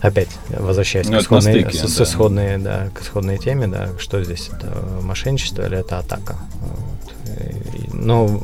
опять 0.00 0.28
возвращаясь 0.50 1.08
ну, 1.08 1.18
к, 1.18 1.22
исходной, 1.22 1.52
стыке, 1.52 1.78
с, 1.78 1.80
да. 1.82 1.88
с 1.88 2.08
исходной, 2.08 2.58
да, 2.58 2.90
к 2.92 3.00
исходной 3.00 3.38
теме, 3.38 3.66
да, 3.66 3.90
что 3.98 4.22
здесь, 4.22 4.50
это 4.52 4.66
мошенничество 5.02 5.66
или 5.66 5.78
это 5.78 5.98
атака? 5.98 6.36
Вот. 6.60 7.34
И, 7.74 7.88
ну, 7.94 8.40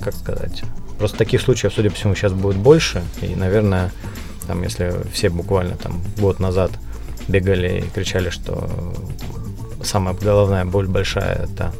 как 0.00 0.14
сказать, 0.14 0.62
просто 0.98 1.18
таких 1.18 1.40
случаев, 1.40 1.72
судя 1.72 1.90
по 1.90 1.96
всему, 1.96 2.14
сейчас 2.14 2.32
будет 2.32 2.56
больше, 2.56 3.02
и, 3.22 3.34
наверное, 3.34 3.92
там, 4.46 4.62
если 4.62 4.94
все 5.12 5.30
буквально 5.30 5.76
там 5.76 6.00
год 6.18 6.40
назад 6.40 6.72
бегали 7.28 7.84
и 7.86 7.90
кричали, 7.90 8.30
что 8.30 8.68
самая 9.82 10.14
головная 10.14 10.64
боль 10.64 10.86
большая 10.86 11.44
это 11.44 11.72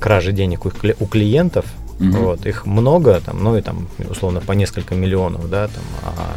кражи 0.00 0.32
денег 0.32 0.66
у, 0.66 0.72
у 1.00 1.06
клиентов, 1.06 1.66
угу. 2.00 2.18
вот, 2.18 2.46
их 2.46 2.66
много, 2.66 3.20
там, 3.20 3.42
ну 3.42 3.56
и 3.56 3.62
там, 3.62 3.88
условно, 4.10 4.40
по 4.40 4.52
несколько 4.52 4.94
миллионов, 4.94 5.48
да, 5.48 5.68
там, 5.68 5.84
а 6.02 6.36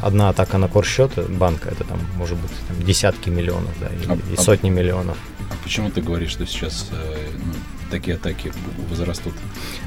одна 0.00 0.28
атака 0.28 0.58
на 0.58 0.68
кор 0.68 0.84
счета 0.84 1.22
банка, 1.22 1.70
это 1.70 1.84
там, 1.84 1.98
может 2.16 2.36
быть, 2.38 2.50
там, 2.68 2.86
десятки 2.86 3.30
миллионов, 3.30 3.72
да, 3.80 3.86
и, 3.86 4.06
а, 4.08 4.32
и 4.32 4.36
сотни 4.36 4.68
а, 4.68 4.72
миллионов. 4.72 5.16
А 5.50 5.54
почему 5.62 5.90
ты 5.90 6.02
говоришь, 6.02 6.30
что 6.30 6.46
сейчас 6.46 6.88
э, 6.92 7.16
ну, 7.38 7.52
такие 7.98 8.16
атаки 8.16 8.52
возрастут? 8.90 9.34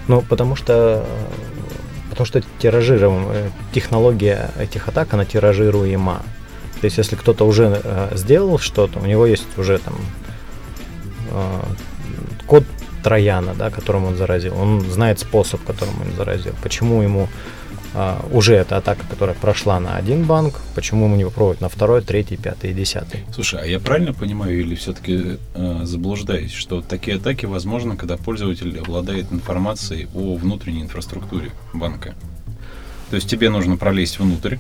Ну, 0.08 0.22
потому 0.22 0.56
что 0.56 1.06
потому 2.10 2.26
что 2.26 2.42
тиражируем, 2.60 3.52
технология 3.74 4.50
этих 4.58 4.88
атак, 4.88 5.14
она 5.14 5.26
тиражируема. 5.26 6.22
То 6.82 6.86
есть, 6.86 6.98
если 6.98 7.16
кто-то 7.16 7.46
уже 7.46 7.82
э, 7.84 8.16
сделал 8.16 8.60
что-то, 8.60 9.00
у 9.00 9.06
него 9.06 9.28
есть 9.28 9.58
уже 9.58 9.78
там 9.78 9.96
э, 11.32 11.62
код 12.48 12.64
Трояна, 13.04 13.54
да, 13.54 13.70
которым 13.70 14.06
он 14.06 14.16
заразил. 14.16 14.56
Он 14.60 14.82
знает 14.82 15.20
способ, 15.20 15.64
которым 15.64 15.94
он 16.02 16.16
заразил. 16.16 16.54
Почему 16.64 17.02
ему 17.02 17.24
э, 17.24 17.28
уже 18.32 18.56
эта 18.56 18.78
атака, 18.78 19.06
которая 19.10 19.36
прошла 19.36 19.80
на 19.80 19.96
один 19.96 20.24
банк, 20.24 20.56
почему 20.76 21.06
ему 21.06 21.16
не 21.16 21.26
попробовать 21.26 21.62
на 21.62 21.70
второй, 21.70 22.02
третий, 22.02 22.38
пятый 22.38 22.72
и 22.72 22.74
десятый? 22.74 23.22
Слушай, 23.34 23.62
а 23.64 23.66
я 23.66 23.80
правильно 23.80 24.14
понимаю 24.14 24.60
или 24.60 24.76
все-таки 24.76 25.38
э, 25.56 25.80
заблуждаюсь, 25.84 26.54
что 26.54 26.82
такие 26.82 27.18
атаки 27.18 27.46
возможны, 27.46 27.96
когда 27.96 28.18
пользователь 28.18 28.78
обладает 28.80 29.32
информацией 29.32 30.08
о 30.14 30.36
внутренней 30.36 30.84
инфраструктуре 30.84 31.52
банка? 31.74 32.14
То 33.10 33.16
есть 33.16 33.30
тебе 33.30 33.50
нужно 33.50 33.78
пролезть 33.78 34.20
внутрь, 34.20 34.58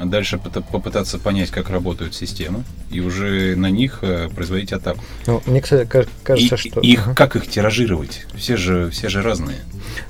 а 0.00 0.06
дальше 0.06 0.38
попытаться 0.38 1.18
понять, 1.18 1.50
как 1.50 1.68
работают 1.68 2.14
системы, 2.14 2.64
и 2.90 3.00
уже 3.00 3.54
на 3.54 3.70
них 3.70 3.98
э, 4.00 4.30
производить 4.34 4.72
атаку. 4.72 5.04
Ну, 5.26 5.42
мне, 5.44 5.60
кстати, 5.60 5.86
кажется, 5.86 6.54
и, 6.54 6.58
что... 6.58 6.80
Их, 6.80 7.08
uh 7.08 7.14
Как 7.14 7.36
их 7.36 7.46
тиражировать? 7.46 8.26
Все 8.34 8.56
же, 8.56 8.88
все 8.88 9.10
же 9.10 9.20
разные. 9.20 9.58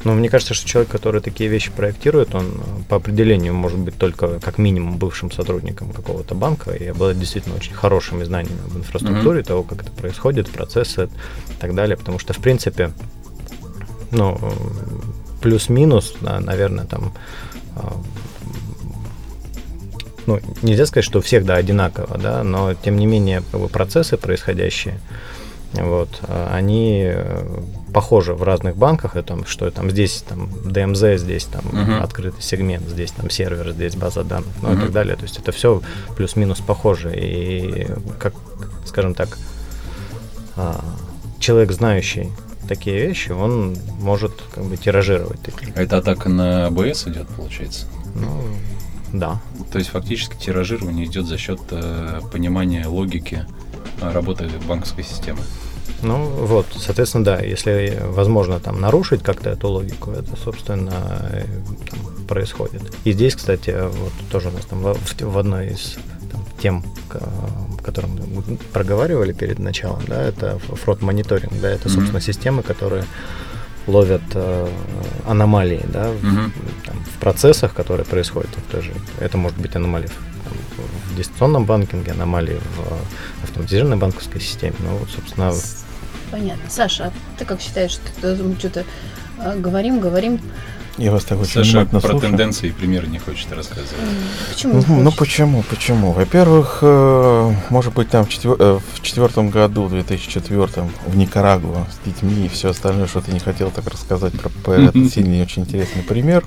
Ну, 0.04 0.14
мне 0.14 0.28
кажется, 0.28 0.54
что 0.54 0.68
человек, 0.68 0.92
который 0.92 1.20
такие 1.20 1.50
вещи 1.50 1.72
проектирует, 1.72 2.36
он 2.36 2.46
э, 2.46 2.82
по 2.88 2.96
определению 2.96 3.52
может 3.54 3.78
быть 3.78 3.96
только 3.98 4.38
как 4.38 4.58
минимум 4.58 4.96
бывшим 4.96 5.32
сотрудником 5.32 5.92
какого-то 5.92 6.36
банка 6.36 6.70
и 6.70 6.86
обладать 6.86 7.18
действительно 7.18 7.56
очень 7.56 7.74
хорошими 7.74 8.22
знаниями 8.22 8.60
об 8.64 8.76
инфраструктуре, 8.78 9.40
uh 9.40 9.44
того, 9.44 9.64
как 9.64 9.82
это 9.82 9.90
происходит, 9.90 10.48
процессы 10.50 11.06
и 11.48 11.60
так 11.60 11.74
далее. 11.74 11.96
Потому 11.96 12.20
что, 12.20 12.32
в 12.32 12.38
принципе, 12.38 12.92
ну, 14.12 14.38
э, 14.40 14.50
плюс-минус, 15.42 16.14
наверное, 16.20 16.84
там 16.84 17.12
ну, 20.30 20.40
нельзя 20.62 20.86
сказать, 20.86 21.04
что 21.04 21.18
у 21.18 21.22
всех, 21.22 21.44
да, 21.44 21.56
одинаково, 21.56 22.18
да, 22.18 22.42
но, 22.42 22.74
тем 22.74 22.96
не 22.96 23.06
менее, 23.06 23.42
процессы 23.72 24.16
происходящие, 24.16 25.00
вот, 25.72 26.20
они 26.50 27.02
э, 27.04 27.62
похожи 27.92 28.34
в 28.34 28.42
разных 28.42 28.76
банках, 28.76 29.16
и 29.16 29.22
там, 29.22 29.46
что 29.46 29.70
там 29.70 29.90
здесь 29.90 30.24
там 30.28 30.50
ДМЗ, 30.64 31.20
здесь 31.20 31.44
там 31.44 31.62
uh-huh. 31.64 32.00
открытый 32.00 32.42
сегмент, 32.42 32.88
здесь 32.88 33.12
там 33.12 33.30
сервер, 33.30 33.70
здесь 33.70 33.94
база 33.94 34.24
данных, 34.24 34.50
ну 34.62 34.70
uh-huh. 34.70 34.78
и 34.78 34.80
так 34.80 34.92
далее. 34.92 35.16
То 35.16 35.22
есть 35.22 35.38
это 35.38 35.52
все 35.52 35.80
плюс-минус 36.16 36.58
похоже. 36.58 37.14
И 37.16 37.86
как, 38.18 38.34
скажем 38.84 39.14
так, 39.14 39.38
а, 40.56 40.84
человек, 41.38 41.70
знающий 41.70 42.30
такие 42.68 43.06
вещи, 43.06 43.30
он 43.30 43.76
может 44.00 44.32
как 44.54 44.64
бы 44.64 44.76
тиражировать 44.76 45.40
такие. 45.40 45.72
А 45.76 45.82
это 45.82 45.98
атака 45.98 46.28
на 46.28 46.66
АБС 46.66 47.06
идет, 47.08 47.28
получается? 47.28 47.86
Ну, 48.14 48.42
да. 49.12 49.40
То 49.72 49.78
есть 49.78 49.90
фактически 49.90 50.36
тиражирование 50.36 51.06
идет 51.06 51.26
за 51.26 51.38
счет 51.38 51.60
э, 51.70 52.20
понимания 52.32 52.86
логики 52.86 53.44
э, 54.00 54.12
работы 54.12 54.48
банковской 54.66 55.04
системы. 55.04 55.40
Ну 56.02 56.24
вот, 56.46 56.66
соответственно, 56.76 57.24
да, 57.24 57.40
если 57.40 58.00
возможно 58.02 58.58
там 58.58 58.80
нарушить 58.80 59.22
как-то 59.22 59.50
эту 59.50 59.68
логику, 59.68 60.12
это, 60.12 60.34
собственно, 60.36 60.92
там, 61.90 62.26
происходит. 62.26 62.94
И 63.04 63.12
здесь, 63.12 63.34
кстати, 63.34 63.74
вот 63.78 64.12
тоже 64.30 64.48
у 64.48 64.52
нас 64.52 64.64
там 64.64 64.80
в, 64.80 64.96
в 64.96 65.38
одной 65.38 65.68
из 65.68 65.98
там, 66.32 66.44
тем, 66.58 66.84
которым 67.82 68.18
мы 68.34 68.56
проговаривали 68.72 69.32
перед 69.32 69.58
началом, 69.58 70.02
да, 70.06 70.22
это 70.22 70.58
фрод-мониторинг, 70.58 71.60
да, 71.60 71.70
это, 71.70 71.88
собственно, 71.88 72.18
mm-hmm. 72.18 72.20
системы, 72.22 72.62
которые 72.62 73.04
ловят 73.90 74.22
э, 74.34 74.68
аномалии 75.26 75.84
да, 75.92 76.10
угу. 76.10 76.20
в, 76.20 76.86
там, 76.86 76.96
в 77.04 77.18
процессах, 77.18 77.74
которые 77.74 78.06
происходят 78.06 78.50
в 78.50 78.70
той 78.70 78.82
же. 78.82 78.92
Это 79.18 79.36
может 79.36 79.58
быть 79.58 79.74
аномалии 79.76 80.06
в, 80.06 80.44
там, 80.44 80.86
в 81.10 81.16
дистанционном 81.16 81.64
банкинге, 81.64 82.12
аномалии 82.12 82.58
в 82.76 83.44
автоматизированной 83.44 83.96
банковской 83.96 84.40
системе. 84.40 84.74
Ну, 84.80 84.96
вот, 84.96 85.10
собственно. 85.10 85.52
Понятно. 86.30 86.62
Саша, 86.68 87.06
а 87.06 87.12
ты 87.38 87.44
как 87.44 87.60
считаешь, 87.60 87.92
что 87.92 88.36
что-то 88.58 88.84
э, 89.38 89.58
говорим, 89.58 90.00
говорим, 90.00 90.40
я 90.98 91.12
вас 91.12 91.24
так 91.24 91.40
очень 91.40 91.52
Саша 91.52 91.86
про 91.86 92.00
слушаю. 92.00 92.20
тенденции 92.20 92.68
и 92.68 92.72
примеры 92.72 93.06
не 93.06 93.18
хочет 93.18 93.50
рассказывать. 93.52 93.94
Почему? 94.50 94.82
Ну, 94.86 95.02
ну 95.02 95.12
почему? 95.12 95.62
Почему? 95.62 96.12
Во-первых, 96.12 96.78
э, 96.82 97.54
может 97.70 97.94
быть, 97.94 98.10
там 98.10 98.24
в, 98.24 98.28
четвер... 98.28 98.56
Э, 98.58 98.78
в 98.94 99.00
четвертом 99.00 99.50
году, 99.50 99.84
в 99.84 99.90
2004 99.90 100.66
в 101.06 101.16
Никарагуа 101.16 101.86
с 101.90 102.06
детьми 102.06 102.46
и 102.46 102.48
все 102.48 102.70
остальное, 102.70 103.06
что 103.06 103.20
ты 103.20 103.32
не 103.32 103.40
хотел 103.40 103.70
так 103.70 103.86
рассказать 103.86 104.38
про, 104.38 104.48
про 104.48 104.72
этот 104.82 105.10
сильный 105.10 105.42
очень 105.42 105.62
интересный 105.62 106.02
пример. 106.02 106.44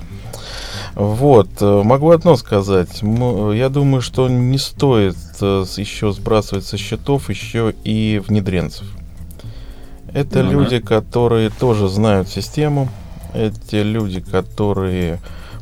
Вот, 0.94 1.48
э, 1.60 1.82
могу 1.82 2.10
одно 2.10 2.36
сказать. 2.36 3.02
Я 3.02 3.68
думаю, 3.68 4.02
что 4.02 4.28
не 4.28 4.58
стоит 4.58 5.16
еще 5.40 6.12
сбрасывать 6.12 6.64
со 6.64 6.76
счетов 6.76 7.28
еще 7.28 7.74
и 7.82 8.22
внедренцев. 8.24 8.86
Это 10.12 10.44
ну, 10.44 10.52
люди, 10.52 10.78
которые 10.78 11.50
тоже 11.50 11.88
знают 11.88 12.28
систему, 12.28 12.88
эти 13.34 13.76
люди, 13.76 14.20
которые, 14.20 15.18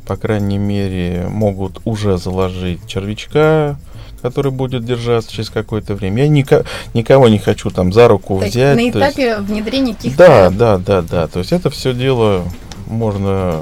по 0.06 0.16
крайней 0.16 0.58
мере, 0.58 1.26
могут 1.28 1.80
уже 1.84 2.18
заложить 2.18 2.86
червячка, 2.86 3.76
который 4.20 4.52
будет 4.52 4.84
держаться 4.84 5.32
через 5.32 5.50
какое-то 5.50 5.94
время. 5.94 6.24
Я 6.24 6.28
ника- 6.28 6.64
никого 6.94 7.28
не 7.28 7.38
хочу 7.38 7.70
там 7.70 7.92
за 7.92 8.06
руку 8.08 8.38
то 8.38 8.46
взять. 8.46 8.76
На 8.76 8.88
этапе 8.88 9.22
есть... 9.22 9.40
внедрения 9.40 9.94
каких-то... 9.94 10.18
Да, 10.18 10.50
да, 10.50 10.78
да, 10.78 11.02
да. 11.02 11.26
То 11.26 11.40
есть 11.40 11.52
это 11.52 11.70
все 11.70 11.92
дело 11.92 12.44
можно 12.86 13.60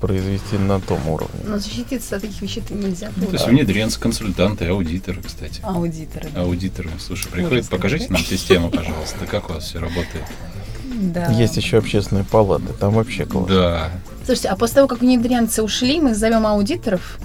произвести 0.00 0.56
на 0.58 0.80
том 0.80 1.06
уровне. 1.08 1.40
Но 1.44 1.58
защититься 1.58 2.16
от 2.16 2.22
таких 2.22 2.40
вещей 2.42 2.62
нельзя. 2.70 3.10
Ну, 3.16 3.26
то 3.26 3.32
есть 3.32 3.46
внедренцы, 3.46 4.00
консультанты, 4.00 4.66
аудиторы, 4.66 5.22
кстати. 5.22 5.60
Аудиторы. 5.62 6.28
Да. 6.34 6.42
Аудиторы. 6.42 6.90
Слушай, 6.98 7.30
приходит, 7.30 7.68
покажите 7.68 8.06
нам 8.10 8.22
систему, 8.22 8.70
пожалуйста, 8.70 9.26
как 9.30 9.50
у 9.50 9.54
вас 9.54 9.64
все 9.64 9.78
работает. 9.78 10.24
Да. 10.88 11.26
Есть 11.30 11.56
еще 11.56 11.78
общественные 11.78 12.24
палаты, 12.24 12.72
там 12.78 12.94
вообще 12.94 13.24
классно. 13.24 13.54
Да. 13.54 13.90
Слушайте, 14.24 14.48
а 14.48 14.56
после 14.56 14.76
того, 14.76 14.88
как 14.88 15.00
внедренцы 15.00 15.62
ушли, 15.62 16.00
мы 16.00 16.14
зовем 16.14 16.46
аудиторов 16.46 17.18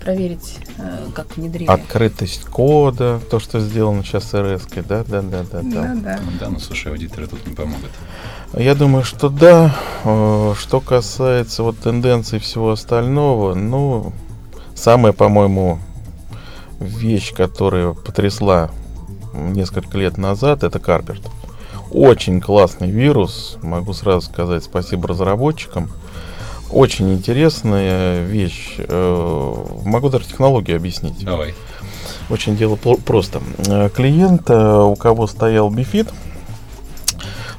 проверить, 0.00 0.58
э, 0.78 1.06
как 1.14 1.36
внедрили. 1.36 1.68
Открытость 1.68 2.44
кода, 2.46 3.20
то, 3.30 3.38
что 3.38 3.60
сделано 3.60 4.02
сейчас 4.02 4.34
РС, 4.34 4.66
да, 4.88 5.04
да, 5.04 5.22
да, 5.22 5.42
да. 5.42 5.60
Да, 5.62 5.94
да. 5.94 6.20
Да, 6.40 6.48
ну 6.48 6.58
слушай, 6.58 6.90
аудиторы 6.90 7.26
тут 7.26 7.46
не 7.46 7.54
помогут. 7.54 7.90
Я 8.54 8.74
думаю, 8.74 9.04
что 9.04 9.28
да. 9.28 9.76
Э, 10.04 10.54
что 10.58 10.80
касается 10.80 11.62
вот 11.62 11.78
тенденций 11.78 12.38
всего 12.38 12.72
остального, 12.72 13.54
ну, 13.54 14.12
самая, 14.74 15.12
по-моему, 15.12 15.78
вещь, 16.80 17.32
которая 17.34 17.92
потрясла 17.92 18.70
несколько 19.34 19.96
лет 19.98 20.18
назад, 20.18 20.64
это 20.64 20.78
Карперт. 20.78 21.22
Очень 21.90 22.40
классный 22.40 22.90
вирус, 22.90 23.58
могу 23.62 23.92
сразу 23.94 24.26
сказать 24.26 24.62
спасибо 24.62 25.08
разработчикам. 25.08 25.90
Очень 26.70 27.12
интересная 27.12 28.24
вещь. 28.24 28.76
Э, 28.78 29.54
могу 29.84 30.08
даже 30.08 30.26
технологию 30.26 30.76
объяснить. 30.76 31.24
Давай. 31.24 31.52
Очень 32.28 32.56
дело 32.56 32.76
просто. 32.76 33.42
Э, 33.66 33.88
клиент, 33.92 34.48
э, 34.48 34.82
у 34.82 34.94
кого 34.94 35.26
стоял 35.26 35.68
бифит, 35.68 36.08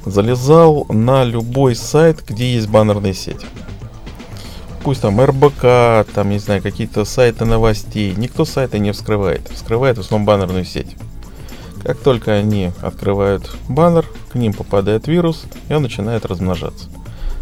залезал 0.06 0.86
на 0.88 1.26
любой 1.26 1.76
сайт, 1.76 2.24
где 2.26 2.54
есть 2.54 2.70
баннерная 2.70 3.14
сеть. 3.14 3.46
пусть 4.84 5.02
там 5.02 5.20
РБК, 5.22 6.08
там, 6.14 6.30
не 6.30 6.40
знаю, 6.40 6.62
какие-то 6.62 7.04
сайты 7.06 7.46
новостей, 7.46 8.16
никто 8.16 8.46
сайты 8.46 8.80
не 8.80 8.94
вскрывает. 8.94 9.48
Вскрывает 9.50 9.98
в 9.98 10.02
основном 10.02 10.26
баннерную 10.26 10.64
сеть. 10.64 10.96
Как 11.84 11.98
только 11.98 12.34
они 12.34 12.72
открывают 12.82 13.50
баннер, 13.68 14.06
к 14.30 14.36
ним 14.36 14.54
попадает 14.54 15.08
вирус, 15.08 15.44
и 15.68 15.74
он 15.74 15.84
начинает 15.84 16.26
размножаться. 16.26 16.90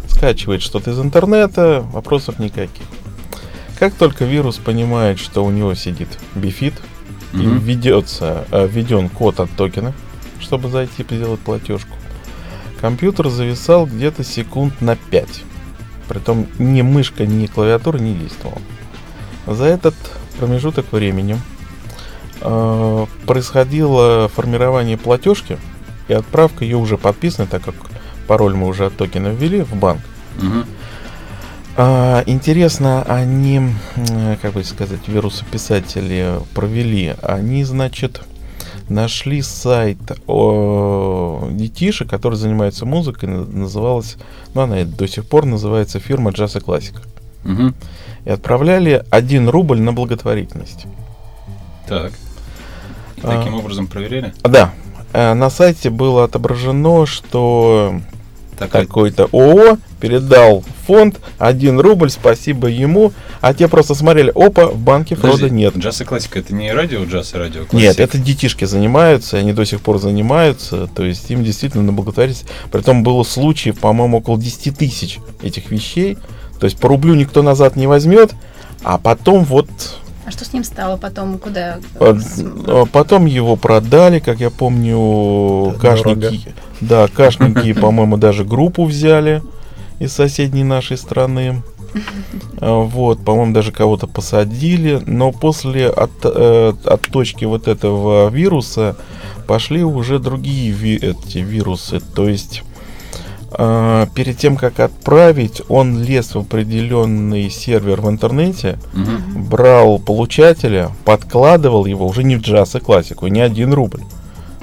Скачивает 0.08 0.62
что-то 0.62 0.90
из 0.90 0.98
интернета, 0.98 1.84
вопросов 1.92 2.38
никаких. 2.38 2.84
Как 3.78 3.94
только 3.94 4.24
вирус 4.24 4.56
понимает, 4.56 5.18
что 5.18 5.44
у 5.44 5.50
него 5.50 5.74
сидит 5.74 6.08
бифит, 6.34 6.74
и 7.32 7.36
Мгм. 7.36 7.58
введется, 7.58 8.44
введен 8.50 9.08
код 9.08 9.40
от 9.40 9.50
токена, 9.52 9.92
чтобы 10.40 10.68
зайти 10.68 11.02
и 11.02 11.14
сделать 11.14 11.40
платежку, 11.40 11.94
компьютер 12.80 13.28
зависал 13.28 13.86
где-то 13.86 14.24
секунд 14.24 14.80
на 14.80 14.96
5. 14.96 15.44
Притом 16.08 16.46
ни 16.58 16.82
мышка, 16.82 17.26
ни 17.26 17.46
клавиатура 17.46 17.98
не 17.98 18.14
действовала. 18.14 18.60
За 19.46 19.64
этот 19.64 19.94
промежуток 20.38 20.92
времени 20.92 21.38
э, 22.40 23.06
происходило 23.26 24.28
формирование 24.28 24.96
платежки 24.96 25.58
и 26.08 26.12
отправка 26.12 26.64
ее 26.64 26.76
уже 26.76 26.98
подписана, 26.98 27.46
так 27.46 27.62
как 27.62 27.74
пароль 28.26 28.54
мы 28.54 28.66
уже 28.66 28.86
от 28.86 28.96
токена 28.96 29.28
ввели 29.28 29.62
в 29.62 29.74
банк. 29.74 30.00
Мгм. 30.40 30.64
А, 31.76 32.22
интересно, 32.26 33.02
они, 33.02 33.56
м, 33.56 33.74
как 34.42 34.52
бы 34.52 34.64
сказать, 34.64 35.06
вирусописатели 35.06 36.34
провели, 36.54 37.14
они, 37.22 37.64
значит, 37.64 38.22
нашли 38.88 39.40
сайт 39.40 39.98
о 40.26 41.48
детишек, 41.52 42.10
который 42.10 42.34
занимается 42.34 42.86
музыкой, 42.86 43.28
на- 43.28 43.44
называлась, 43.44 44.16
ну, 44.54 44.62
она 44.62 44.84
до 44.84 45.06
сих 45.06 45.26
пор 45.26 45.46
называется 45.46 46.00
фирма 46.00 46.30
Jazz 46.32 46.58
и 46.58 46.60
Classic. 46.60 46.96
Мгм. 47.44 47.74
И 48.24 48.30
отправляли 48.30 49.04
1 49.10 49.48
рубль 49.48 49.80
на 49.80 49.92
благотворительность. 49.92 50.86
Так. 51.86 52.12
И 53.22 53.26
А. 53.26 53.38
таким 53.38 53.54
образом 53.54 53.86
проверяли? 53.86 54.34
А, 54.42 54.48
Да, 54.48 54.72
э, 55.12 55.34
на 55.34 55.50
сайте 55.50 55.90
было 55.90 56.24
отображено, 56.24 57.06
что 57.06 58.00
а 58.60 58.68
какой-то 58.68 59.24
ООО 59.32 59.78
передал 60.00 60.62
фонд 60.86 61.18
1 61.38 61.80
рубль, 61.80 62.10
спасибо 62.10 62.68
ему, 62.68 63.12
а 63.40 63.54
те 63.54 63.68
просто 63.68 63.94
смотрели, 63.94 64.30
опа, 64.34 64.66
в 64.66 64.78
банке 64.78 65.14
фрода 65.14 65.36
подожди, 65.36 65.54
нет. 65.54 65.76
Джаз 65.76 66.02
и 66.02 66.04
классика 66.04 66.38
это 66.40 66.54
не 66.54 66.70
радио 66.72 67.04
джаз 67.04 67.34
и 67.34 67.38
радио 67.38 67.64
классик? 67.64 67.74
Нет, 67.88 68.00
это 68.00 68.18
детишки 68.18 68.66
занимаются, 68.66 69.38
они 69.38 69.52
до 69.52 69.64
сих 69.64 69.80
пор 69.80 69.98
занимаются, 69.98 70.88
то 70.88 71.04
есть 71.04 71.30
им 71.30 71.42
действительно 71.42 71.84
на 71.84 71.92
благотворительность. 71.92 72.50
Притом 72.70 73.02
было 73.02 73.22
случаев, 73.22 73.78
по-моему, 73.78 74.18
около 74.18 74.38
10 74.38 74.76
тысяч 74.76 75.18
этих 75.42 75.70
вещей, 75.70 76.18
то 76.58 76.64
есть 76.64 76.78
по 76.78 76.88
рублю 76.88 77.14
никто 77.14 77.42
назад 77.42 77.76
не 77.76 77.86
возьмет, 77.86 78.32
а 78.82 78.98
потом 78.98 79.44
вот 79.44 79.68
А 80.26 80.30
что 80.30 80.44
с 80.44 80.52
ним 80.52 80.64
стало 80.64 80.96
потом? 80.96 81.38
Куда? 81.38 81.78
э, 81.98 82.84
потом 82.92 83.26
его 83.26 83.56
продали, 83.56 84.18
как 84.18 84.40
я 84.40 84.50
помню, 84.50 85.72
Да, 85.72 85.78
кашники, 85.78 86.54
да, 86.80 87.08
кашники, 87.08 87.72
по-моему, 87.80 88.16
даже 88.16 88.44
группу 88.44 88.84
взяли 88.84 89.42
из 89.98 90.12
соседней 90.12 90.64
нашей 90.64 90.96
страны. 90.96 91.62
Э, 92.60 92.82
Вот, 92.84 93.24
по-моему, 93.24 93.52
даже 93.52 93.72
кого-то 93.72 94.06
посадили, 94.06 95.02
но 95.06 95.32
после 95.32 95.88
от, 95.88 96.10
э, 96.24 96.72
отточки 96.84 97.44
вот 97.46 97.66
этого 97.66 98.28
вируса 98.28 98.96
пошли 99.46 99.82
уже 99.82 100.18
другие 100.20 100.70
ви- 100.70 100.96
эти 100.96 101.38
вирусы. 101.38 102.00
То 102.14 102.28
есть 102.28 102.62
перед 103.56 104.38
тем, 104.38 104.56
как 104.56 104.78
отправить, 104.80 105.62
он 105.68 106.02
лез 106.02 106.34
в 106.34 106.38
определенный 106.38 107.50
сервер 107.50 108.00
в 108.00 108.08
интернете, 108.08 108.78
Мгм. 108.92 109.44
брал 109.48 109.98
получателя, 109.98 110.90
подкладывал 111.04 111.86
его 111.86 112.06
уже 112.06 112.22
не 112.22 112.36
в 112.36 112.40
джаз 112.40 112.76
и 112.76 112.78
классику, 112.80 113.26
не 113.26 113.40
один 113.40 113.72
рубль, 113.72 114.00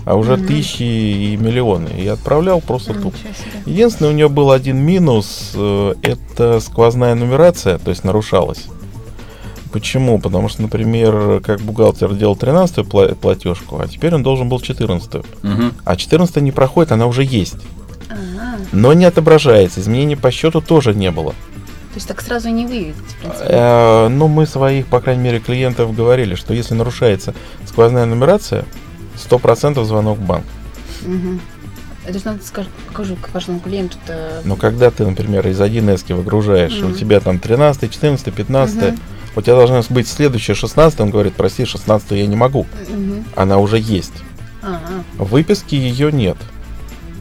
а 0.06 0.16
уже 0.16 0.38
Мгм. 0.38 0.48
тысячи 0.48 0.84
и 0.84 1.38
миллионы. 1.38 1.90
И 1.98 2.08
отправлял 2.08 2.62
просто 2.62 2.92
А, 2.92 2.94
туп. 2.96 3.14
ничего 3.14 3.34
себе. 3.34 3.72
Единственное, 3.74 4.12
у 4.12 4.16
него 4.16 4.30
был 4.30 4.52
один 4.52 4.78
минус, 4.78 5.52
э, 5.56 5.94
это 6.02 6.60
сквозная 6.62 7.14
нумерация, 7.16 7.78
то 7.80 7.90
есть 7.90 8.04
нарушалась. 8.06 8.66
Почему? 9.74 10.18
Потому 10.20 10.48
что, 10.48 10.62
например, 10.62 11.42
как 11.46 11.60
бухгалтер 11.60 12.14
делал 12.16 12.36
13-ю 12.38 12.86
пла- 12.86 13.14
платежку, 13.16 13.80
а 13.80 13.88
теперь 13.88 14.16
он 14.16 14.24
должен 14.24 14.48
был 14.48 14.60
14-ю. 14.62 15.24
Мгм. 15.44 15.74
А 15.84 15.96
14 15.98 16.42
не 16.42 16.52
проходит, 16.54 16.94
она 16.94 17.06
уже 17.06 17.24
есть. 17.26 17.58
Но 18.72 18.94
не 18.94 19.06
отображается. 19.06 19.80
Изменений 19.80 20.16
по 20.16 20.32
счету 20.32 20.62
тоже 20.62 20.94
не 20.94 21.12
было. 21.12 21.32
То 21.32 21.96
есть 22.00 22.08
так 22.08 22.22
сразу 22.22 22.50
не 22.50 22.66
выявить, 22.66 22.96
в 22.96 23.16
принципе. 23.18 23.46
Э, 23.50 24.08
Ну, 24.10 24.28
мы 24.28 24.46
своих, 24.46 24.86
по 24.88 25.00
крайней 25.00 25.24
мере, 25.24 25.40
клиентов 25.40 25.96
говорили, 25.96 26.36
что 26.36 26.54
если 26.54 26.76
нарушается 26.76 27.34
сквозная 27.66 28.06
нумерация, 28.06 28.66
100% 29.18 29.84
звонок 29.84 30.20
в 30.20 30.22
банк. 30.22 30.46
Это 32.06 32.20
же 32.20 32.26
надо 32.26 32.44
скажу, 32.46 32.70
покажу 32.88 33.18
каждому 33.34 33.60
клиенту-то. 33.60 34.42
Но 34.46 34.56
когда 34.56 34.92
ты, 34.92 35.06
например, 35.06 35.46
из 35.48 35.60
1С 35.60 36.14
выгружаешь, 36.14 36.82
у 36.82 36.92
тебя 36.94 37.20
там 37.20 37.38
13, 37.40 37.92
14, 37.92 38.32
15, 38.34 38.76
Мгм. 38.92 39.00
у 39.36 39.42
тебя 39.42 39.56
должна 39.56 39.82
быть 39.90 40.08
следующая 40.08 40.54
16, 40.54 41.02
он 41.02 41.10
говорит, 41.10 41.34
прости, 41.34 41.66
16 41.66 42.12
я 42.12 42.26
не 42.28 42.36
могу. 42.38 42.66
Она 43.36 43.58
уже 43.58 43.78
есть. 43.78 44.14
Ага. 44.62 44.80
В 45.18 45.32
выписке 45.32 45.78
ее 45.78 46.12
нет. 46.12 46.38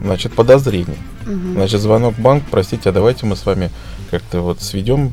Значит, 0.02 0.34
подозрение. 0.34 0.98
Мгм. 1.26 1.52
Значит, 1.54 1.80
звонок 1.80 2.14
в 2.14 2.20
банк, 2.22 2.44
простите, 2.50 2.88
а 2.88 2.92
давайте 2.92 3.26
мы 3.26 3.36
с 3.36 3.44
вами 3.44 3.70
как-то 4.10 4.40
вот 4.40 4.62
сведем, 4.62 5.12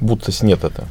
будто 0.00 0.30
снят 0.32 0.62
это. 0.62 0.84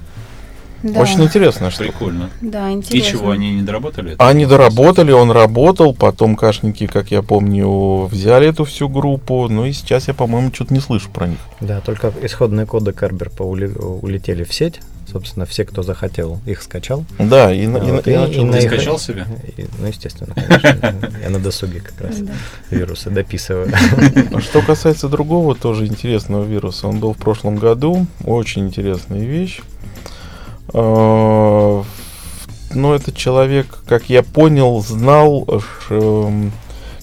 Да. 0.83 0.99
Очень 1.01 1.23
интересная 1.23 1.71
штука. 1.71 1.91
Прикольно. 1.91 2.29
Да, 2.39 2.69
И 2.69 2.73
интересно. 2.73 3.09
чего, 3.11 3.31
они 3.31 3.51
не 3.55 3.61
доработали? 3.63 4.13
это? 4.13 4.27
Они 4.27 4.45
доработали, 4.45 5.11
он 5.11 5.31
работал, 5.31 5.93
потом 5.95 6.35
кашники, 6.35 6.85
как 6.85 7.09
я 7.09 7.23
помню, 7.23 8.05
взяли 8.05 8.47
эту 8.47 8.63
всю 8.63 8.87
группу, 8.87 9.47
ну 9.49 9.65
и 9.65 9.71
сейчас 9.71 10.07
я, 10.07 10.13
по-моему, 10.13 10.51
что-то 10.53 10.73
не 10.75 10.79
слышу 10.79 11.09
про 11.11 11.27
них. 11.27 11.39
Да, 11.61 11.81
только 11.81 12.13
исходные 12.21 12.67
коды 12.67 12.91
поули- 12.91 13.75
улетели 13.75 14.43
в 14.43 14.53
сеть. 14.53 14.79
Собственно, 15.09 15.45
все, 15.45 15.63
кто 15.63 15.83
захотел, 15.83 16.41
их 16.45 16.61
скачал. 16.61 17.05
Да, 17.17 17.53
и, 17.53 17.65
на- 17.65 17.77
и 17.77 17.81
на- 17.87 17.93
Вот, 17.93 18.07
и 18.07 18.11
и- 18.11 18.17
начал 18.17 18.41
и 18.41 18.43
на 18.43 18.51
Ты 18.53 18.65
их- 18.65 18.71
скачал 18.73 18.99
себе? 18.99 19.25
И, 19.55 19.65
ну, 19.79 19.87
естественно, 19.87 20.33
конечно. 20.35 20.95
Я 21.23 21.29
на 21.29 21.39
досуге 21.39 21.79
как 21.79 22.01
раз 22.01 22.17
вирусы 22.69 23.09
дописываю. 23.09 23.71
Что 24.41 24.61
касается 24.61 25.07
другого 25.07 25.55
тоже 25.55 25.85
интересного 25.87 26.43
вируса, 26.43 26.87
он 26.89 26.99
был 26.99 27.13
в 27.13 27.17
прошлом 27.17 27.55
году, 27.55 28.05
очень 28.25 28.67
интересная 28.67 29.23
вещь. 29.25 29.61
А, 30.73 31.83
Но 32.73 32.93
этот 32.93 33.15
человек, 33.15 33.67
как 33.87 34.09
я 34.09 34.23
понял, 34.23 34.81
знал, 34.81 35.47
эм, 35.89 36.51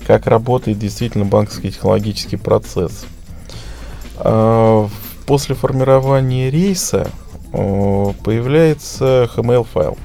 как 0.06 0.26
работает 0.26 0.78
действительно 0.78 1.24
банковский 1.24 1.70
технологический 1.70 2.36
процесс. 2.36 3.06
А, 4.16 4.88
После 5.26 5.54
формирования 5.54 6.50
рейса 6.50 7.08
появляется 8.24 9.28
HTML-файл, 9.34 9.96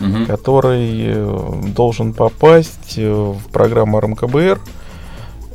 Мгм. 0.00 0.26
который 0.26 0.96
э, 1.06 1.52
должен 1.74 2.12
попасть 2.12 2.94
э, 2.98 3.10
в 3.12 3.40
программу 3.52 3.98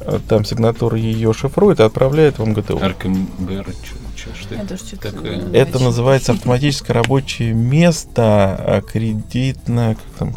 э, 0.02 0.20
там 0.28 0.44
сигнатура 0.46 0.98
ее 0.98 1.34
шифрует 1.34 1.80
и 1.80 1.84
отправляет 1.84 2.40
в 2.40 2.46
МГТУ. 2.46 2.78
РКМБР, 2.80 3.66
чё- 3.66 3.96
чё- 4.16 4.30
что 4.40 4.56
это? 4.56 4.76
что-то 4.78 5.12
такое? 5.12 5.42
Это 5.54 5.80
называется 5.82 6.34
автоматическое 6.34 6.94
рабочее 6.96 7.54
место 7.54 8.22
а, 8.60 8.82
кредитное, 8.82 9.96
как 9.96 10.04
там, 10.20 10.34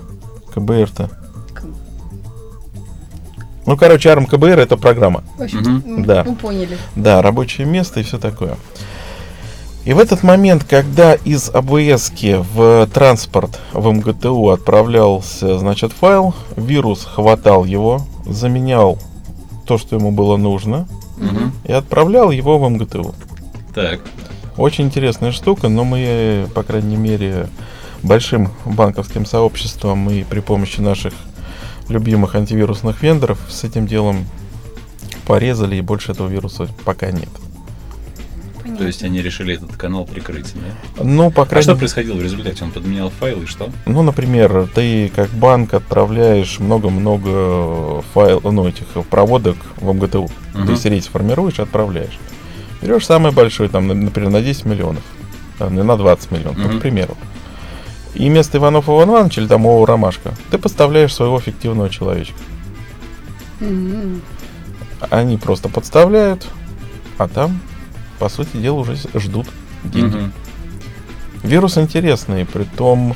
КБР-то. 0.55 1.11
Ну, 3.67 3.77
короче, 3.77 4.11
АРМ-КБР 4.11 4.61
это 4.61 4.77
программа. 4.77 5.25
В 5.37 5.43
общем, 5.43 5.83
м, 5.85 6.05
Да. 6.05 6.23
Мы 6.25 6.37
поняли. 6.37 6.79
Да, 6.95 7.21
рабочее 7.21 7.67
место 7.67 7.99
и 7.99 8.05
все 8.05 8.17
такое. 8.19 8.57
И 9.87 9.93
в 9.93 10.01
этот 10.01 10.25
момент, 10.25 10.65
когда 10.65 11.15
из 11.15 11.49
АБС 11.49 12.11
в 12.55 12.89
транспорт 12.93 13.61
в 13.73 13.89
МГТУ 13.89 14.51
отправлялся, 14.51 15.59
значит, 15.61 15.93
файл, 15.93 16.35
вирус 16.57 17.05
хватал 17.05 17.65
его, 17.65 18.05
заменял 18.27 18.99
то, 19.65 19.79
что 19.79 19.95
ему 19.95 20.11
было 20.11 20.37
нужно, 20.37 20.89
Мгм. 21.19 21.53
и 21.65 21.73
отправлял 21.73 22.33
его 22.33 22.59
в 22.59 22.69
МГТУ. 22.69 23.15
Так. 23.77 24.01
Очень 24.57 24.87
интересная 24.87 25.31
штука, 25.31 25.69
но 25.69 25.85
мы, 25.85 26.49
по 26.53 26.65
крайней 26.65 26.97
мере, 26.97 27.49
большим 28.03 28.51
банковским 28.65 29.25
сообществом 29.25 30.11
и 30.11 30.25
при 30.25 30.41
помощи 30.41 30.81
наших 30.81 31.15
любимых 31.89 32.35
антивирусных 32.35 33.05
вендоров 33.05 33.39
с 33.49 33.63
этим 33.63 33.87
делом 33.87 34.27
порезали, 35.29 35.77
и 35.77 35.81
больше 35.81 36.11
этого 36.11 36.27
вируса 36.27 36.67
пока 36.85 37.13
нет. 37.13 37.29
Понятно. 38.77 38.85
То 38.85 38.87
есть 38.89 39.03
они 39.05 39.23
решили 39.23 39.55
этот 39.55 39.77
канал 39.77 40.05
прикрыть, 40.05 40.53
да? 40.55 41.03
Ну, 41.05 41.31
по 41.31 41.43
А 41.43 41.47
крайней 41.47 41.63
что 41.63 41.73
мере, 41.73 41.79
происходило 41.81 42.17
в 42.17 42.23
результате? 42.23 42.65
Он 42.65 42.71
подменял 42.71 43.11
файл 43.11 43.43
и 43.43 43.47
что? 43.47 43.71
ну, 43.87 44.03
например, 44.03 44.69
ты 44.75 45.11
как 45.15 45.31
банк 45.31 45.73
отправляешь 45.75 46.59
много-много 46.59 48.03
файл, 48.15 48.41
ну, 48.45 48.69
этих 48.69 48.87
проводок 49.11 49.57
в 49.77 49.93
МГТУ. 49.93 50.29
Мгм. 50.55 50.67
То 50.67 50.73
есть 50.73 50.85
рейс 50.85 51.07
формируешь 51.07 51.59
и 51.59 51.63
отправляешь. 51.63 52.19
Берешь 52.83 53.07
самый 53.07 53.33
большой, 53.33 53.69
там, 53.69 53.87
на- 53.89 53.95
например, 53.95 54.31
на 54.31 54.43
10 54.43 54.67
миллионов, 54.67 55.03
а, 55.59 55.71
ну, 55.71 55.83
на 55.83 55.97
20 55.97 56.31
миллионов, 56.31 56.59
ну, 56.59 56.69
Мгм. 56.69 56.79
к 56.79 56.83
примеру. 56.83 57.17
И 58.15 58.29
вместо 58.29 58.59
Иванов 58.59 58.89
Иван 58.89 59.09
Ивановича 59.11 59.41
или 59.43 59.49
там 59.49 59.67
Ова 59.67 59.87
Ромашка, 59.87 60.35
ты 60.51 60.59
подставляешь 60.59 61.15
своего 61.15 61.39
фиктивного 61.41 61.89
человечка. 61.91 62.37
М. 63.61 64.21
Они 65.11 65.37
просто 65.37 65.69
подставляют, 65.69 66.47
а 67.19 67.29
там, 67.29 67.61
по 68.19 68.29
сути 68.29 68.57
дела, 68.57 68.81
уже 68.81 68.97
ждут 69.15 69.47
деньги. 69.85 70.17
Мгм. 70.17 70.33
Вирус 71.43 71.79
интересный, 71.79 72.45
притом 72.45 73.15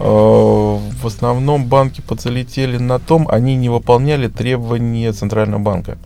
э, 0.00 0.04
в 0.04 1.06
основном 1.06 1.66
банки 1.66 2.00
подзалетели 2.00 2.78
на 2.78 2.98
том, 2.98 3.28
они 3.30 3.56
не 3.56 3.68
выполняли 3.68 4.28
требования 4.28 5.12
Центрального 5.12 5.60
банка. 5.60 5.98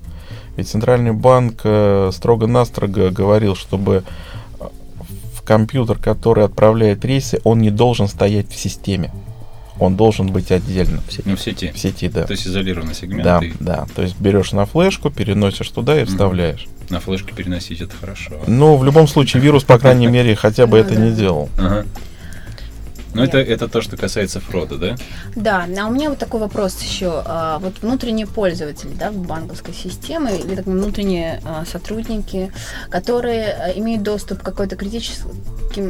Ведь 0.56 0.68
Центральный 0.68 1.12
банк 1.12 1.60
э, 1.64 2.10
строго-настрого 2.12 3.10
говорил, 3.10 3.56
чтобы 3.56 4.04
э, 4.60 4.64
в 5.34 5.42
компьютер, 5.42 5.98
который 5.98 6.44
отправляет 6.44 7.04
рейсы, 7.04 7.40
он 7.44 7.60
не 7.60 7.70
должен 7.70 8.08
стоять 8.08 8.50
в 8.50 8.56
системе. 8.56 9.10
Он 9.78 9.96
должен 9.96 10.28
быть 10.28 10.50
отдельно. 10.52 11.00
В 11.08 11.12
сети. 11.12 11.22
Ну, 11.28 11.36
в 11.36 11.40
сети. 11.40 11.72
В 11.74 11.78
сети, 11.78 12.08
да. 12.08 12.24
То 12.24 12.32
есть 12.32 12.46
изолированный 12.46 12.94
сегмент. 12.94 13.22
Да, 13.24 13.40
и 13.42 13.52
да. 13.58 13.86
То 13.94 14.02
есть 14.02 14.18
берешь 14.20 14.52
на 14.52 14.66
флешку, 14.66 15.10
переносишь 15.10 15.68
туда 15.70 16.00
и 16.00 16.04
вставляешь. 16.04 16.66
на 16.90 17.00
флешке 17.00 17.32
переносить 17.34 17.80
это 17.80 17.94
хорошо. 17.98 18.32
Но 18.46 18.76
в 18.76 18.84
любом 18.84 19.08
случае 19.08 19.42
вирус, 19.42 19.64
по 19.64 19.78
крайней 19.78 20.06
мере, 20.08 20.36
хотя 20.36 20.66
бы 20.66 20.78
Ну 20.78 20.84
это 20.84 20.94
да. 20.94 21.00
не 21.00 21.12
делал. 21.12 21.48
Ага. 21.58 21.86
Ну, 23.14 23.22
это, 23.22 23.38
это 23.38 23.68
то, 23.68 23.80
что 23.82 23.96
касается 23.96 24.40
фрода, 24.40 24.76
да? 24.78 24.96
Да, 25.36 25.66
а 25.78 25.86
у 25.86 25.90
меня 25.90 26.08
вот 26.10 26.18
такой 26.18 26.40
вопрос 26.40 26.80
еще. 26.82 27.22
А, 27.24 27.58
Вот 27.58 27.80
внутренние 27.82 28.26
пользователи 28.26 28.90
да, 28.98 29.10
банковской 29.12 29.74
системы 29.74 30.36
или 30.36 30.54
так, 30.56 30.66
внутренние 30.66 31.40
а, 31.44 31.64
сотрудники, 31.70 32.52
которые 32.90 33.52
а, 33.52 33.70
имеют 33.72 34.02
доступ 34.02 34.40
к 34.40 34.44
какой-то 34.44 34.76
критическим, 34.76 35.30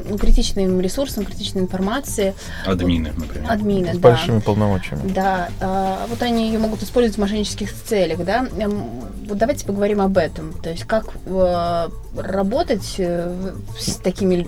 ну, 0.08 0.18
критичным 0.18 0.80
ресурсам, 0.80 1.24
критичной 1.24 1.62
информации, 1.62 2.34
Админы, 2.66 3.12
например. 3.16 3.50
админы, 3.50 3.94
С 3.94 3.98
да. 3.98 4.10
большими 4.10 4.40
полномочиями. 4.40 5.12
Да, 5.12 5.48
а, 5.60 6.06
вот 6.08 6.22
они 6.22 6.48
ее 6.48 6.58
могут 6.58 6.82
использовать 6.82 7.16
в 7.16 7.20
мошеннических 7.20 7.72
целях, 7.84 8.24
да. 8.24 8.46
Эм, 8.58 9.00
Вот 9.28 9.38
давайте 9.38 9.64
поговорим 9.64 10.00
об 10.00 10.18
этом. 10.18 10.52
То 10.52 10.70
есть 10.70 10.84
как 10.84 11.06
э, 11.26 11.88
работать 12.16 12.94
э, 12.98 13.52
с 13.78 13.96
такими... 13.96 14.46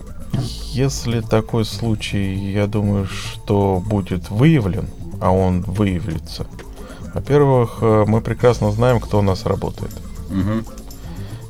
Если 0.72 1.20
такой 1.20 1.64
случай, 1.64 2.34
я 2.34 2.66
думаю, 2.66 3.06
что 3.06 3.82
будет 3.84 4.30
выявлен, 4.30 4.88
а 5.20 5.30
он 5.30 5.62
выявится. 5.62 6.46
Во-первых, 7.14 7.78
э, 7.80 8.04
мы 8.06 8.20
прекрасно 8.20 8.72
знаем, 8.72 8.98
кто 9.00 9.20
у 9.20 9.22
нас 9.22 9.46
работает. 9.46 9.92
Мгм. 10.30 10.64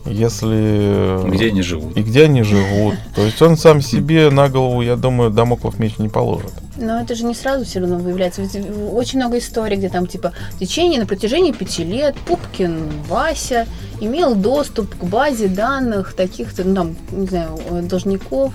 Если... 0.04 1.26
Где 1.30 1.48
они 1.48 1.62
живут? 1.62 1.96
И 1.96 2.02
где 2.02 2.24
они 2.24 2.42
живут. 2.42 2.96
То 3.14 3.22
есть 3.22 3.40
он 3.40 3.56
сам 3.56 3.80
себе 3.80 4.28
на 4.30 4.48
голову, 4.50 4.82
я 4.82 4.96
думаю, 4.96 5.30
домоклов 5.30 5.78
меч 5.78 5.96
не 5.98 6.10
положит. 6.10 6.52
Но 6.76 7.00
это 7.00 7.14
же 7.14 7.24
не 7.24 7.34
сразу 7.34 7.64
все 7.64 7.80
равно 7.80 7.98
выявляется. 7.98 8.42
Ведь 8.42 8.56
очень 8.92 9.18
много 9.18 9.38
историй, 9.38 9.76
где 9.76 9.88
там 9.88 10.06
типа 10.06 10.32
в 10.52 10.58
течение, 10.58 11.00
на 11.00 11.06
протяжении 11.06 11.52
пяти 11.52 11.84
лет 11.84 12.16
Пупкин 12.26 12.90
Вася 13.08 13.66
имел 14.00 14.34
доступ 14.34 14.94
к 14.96 15.04
базе 15.04 15.48
данных 15.48 16.14
таких-то, 16.14 16.64
ну 16.64 16.74
там, 16.74 16.96
не 17.12 17.26
знаю, 17.26 17.58
э, 17.70 17.82
должников, 17.82 18.52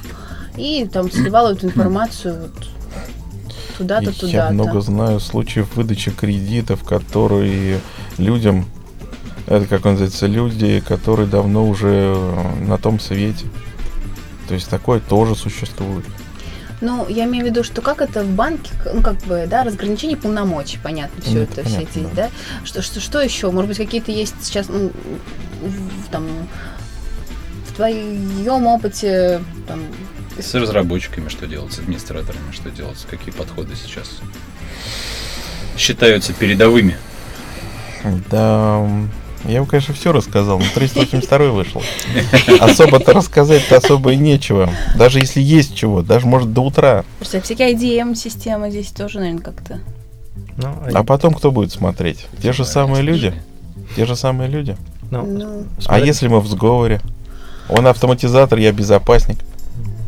и 0.57 0.87
там 0.91 1.09
сливал 1.09 1.51
эту 1.51 1.67
информацию 1.67 2.41
вот 2.41 2.67
туда-то, 3.77 4.11
туда-то. 4.11 4.27
Я 4.27 4.49
много 4.51 4.81
знаю 4.81 5.19
случаев 5.19 5.75
выдачи 5.75 6.11
кредитов, 6.11 6.83
которые 6.83 7.79
людям, 8.17 8.65
это 9.47 9.65
как 9.65 9.85
он 9.85 9.93
называется, 9.93 10.27
люди, 10.27 10.81
которые 10.81 11.27
давно 11.27 11.67
уже 11.67 12.13
э, 12.15 12.65
на 12.65 12.77
том 12.77 12.99
свете. 12.99 13.45
То 14.49 14.55
есть 14.55 14.69
такое 14.69 14.99
тоже 14.99 15.35
существует. 15.35 16.05
Ну, 16.81 17.07
я 17.09 17.25
имею 17.25 17.45
в 17.45 17.47
виду, 17.49 17.63
что 17.63 17.81
как 17.81 18.01
это 18.01 18.23
в 18.23 18.29
банке, 18.29 18.71
ну, 18.93 19.01
как 19.01 19.17
бы, 19.23 19.45
да, 19.49 19.63
разграничение 19.63 20.15
полномочий, 20.15 20.79
понятно, 20.81 21.21
все 21.21 21.33
Ну, 21.33 21.41
это, 21.41 21.61
это 21.61 21.69
все 21.69 21.75
понятно, 21.77 21.99
эти, 21.99 22.05
да. 22.15 22.23
да. 22.23 22.29
Что, 22.65 22.81
что, 22.81 22.99
что 23.01 23.21
еще? 23.21 23.51
Может 23.51 23.67
быть, 23.67 23.77
какие-то 23.77 24.11
есть 24.11 24.35
сейчас, 24.41 24.69
ну, 24.69 24.91
в, 25.61 26.09
там, 26.09 26.25
в 27.67 27.75
твоем 27.75 28.65
опыте, 28.67 29.41
там, 29.67 29.81
С 30.39 30.53
разработчиками 30.55 31.27
что 31.27 31.47
делать, 31.47 31.73
с 31.73 31.79
администраторами 31.79 32.51
что 32.53 32.69
делать, 32.69 33.05
какие 33.09 33.33
подходы 33.33 33.75
сейчас 33.75 34.19
считаются 35.77 36.33
передовыми. 36.33 36.97
Да, 38.29 38.87
я 39.45 39.61
бы, 39.61 39.67
конечно, 39.67 39.93
все 39.93 40.11
рассказал, 40.11 40.59
но 40.59 40.65
382 40.73 41.37
вышел. 41.51 41.81
Особо-то 42.59 43.13
рассказать-то 43.13 43.77
особо 43.77 44.11
и 44.13 44.17
нечего. 44.17 44.69
Даже 44.95 45.19
если 45.19 45.41
есть 45.41 45.75
чего, 45.75 46.01
даже 46.01 46.27
может 46.27 46.53
до 46.53 46.61
утра. 46.61 47.05
Просто 47.19 47.41
всякие 47.41 47.73
IDM-системы 47.73 48.69
здесь 48.69 48.91
тоже, 48.91 49.19
наверное, 49.19 49.41
как-то. 49.43 49.79
Ну, 50.57 50.75
А 50.93 51.03
потом 51.03 51.33
кто 51.33 51.51
будет 51.51 51.71
смотреть? 51.71 52.25
Те 52.41 52.51
же 52.53 52.65
самые 52.65 53.01
люди? 53.01 53.33
Те 53.95 54.05
же 54.05 54.15
самые 54.15 54.49
люди. 54.49 54.75
ну, 55.09 55.25
Ну, 55.25 55.63
А 55.85 55.99
если 55.99 56.27
мы 56.27 56.41
в 56.41 56.47
сговоре? 56.47 57.01
Он 57.69 57.87
автоматизатор, 57.87 58.59
я 58.59 58.71
безопасник. 58.71 59.37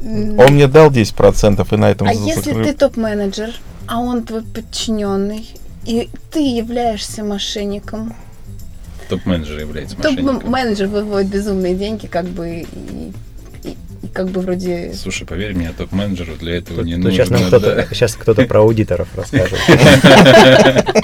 Он 0.03 0.53
мне 0.55 0.67
дал 0.67 0.89
10% 0.89 1.67
и 1.71 1.77
на 1.77 1.91
этом 1.91 2.07
а 2.07 2.13
за- 2.13 2.25
если 2.25 2.41
закрыл. 2.51 2.65
ты 2.65 2.73
топ-менеджер, 2.73 3.51
а 3.87 3.99
он 3.99 4.23
твой 4.23 4.41
подчиненный, 4.41 5.47
и 5.85 6.09
ты 6.31 6.39
являешься 6.39 7.23
мошенником, 7.23 8.13
Топ-менеджер 9.11 9.59
является 9.59 9.97
мошенником. 9.97 10.39
топ-менеджер 10.39 10.87
выводит 10.87 11.29
безумные 11.29 11.75
деньги, 11.75 12.07
как 12.07 12.25
бы, 12.25 12.65
и, 13.63 13.75
как 14.13 14.29
бы 14.29 14.39
вроде... 14.39 14.93
Слушай, 14.93 15.27
поверь 15.27 15.53
мне, 15.53 15.73
топ-менеджеру 15.77 16.35
для 16.39 16.55
этого 16.57 16.77
Тут, 16.77 16.85
не 16.85 16.95
тут 16.95 17.03
нужно. 17.03 17.17
сейчас 17.17 17.29
нам 17.29 17.41
да. 17.41 17.47
кто-то, 17.47 17.87
сейчас 17.91 18.15
кто-то 18.15 18.45
про 18.45 18.61
аудиторов 18.61 19.09
расскажет. 19.15 19.59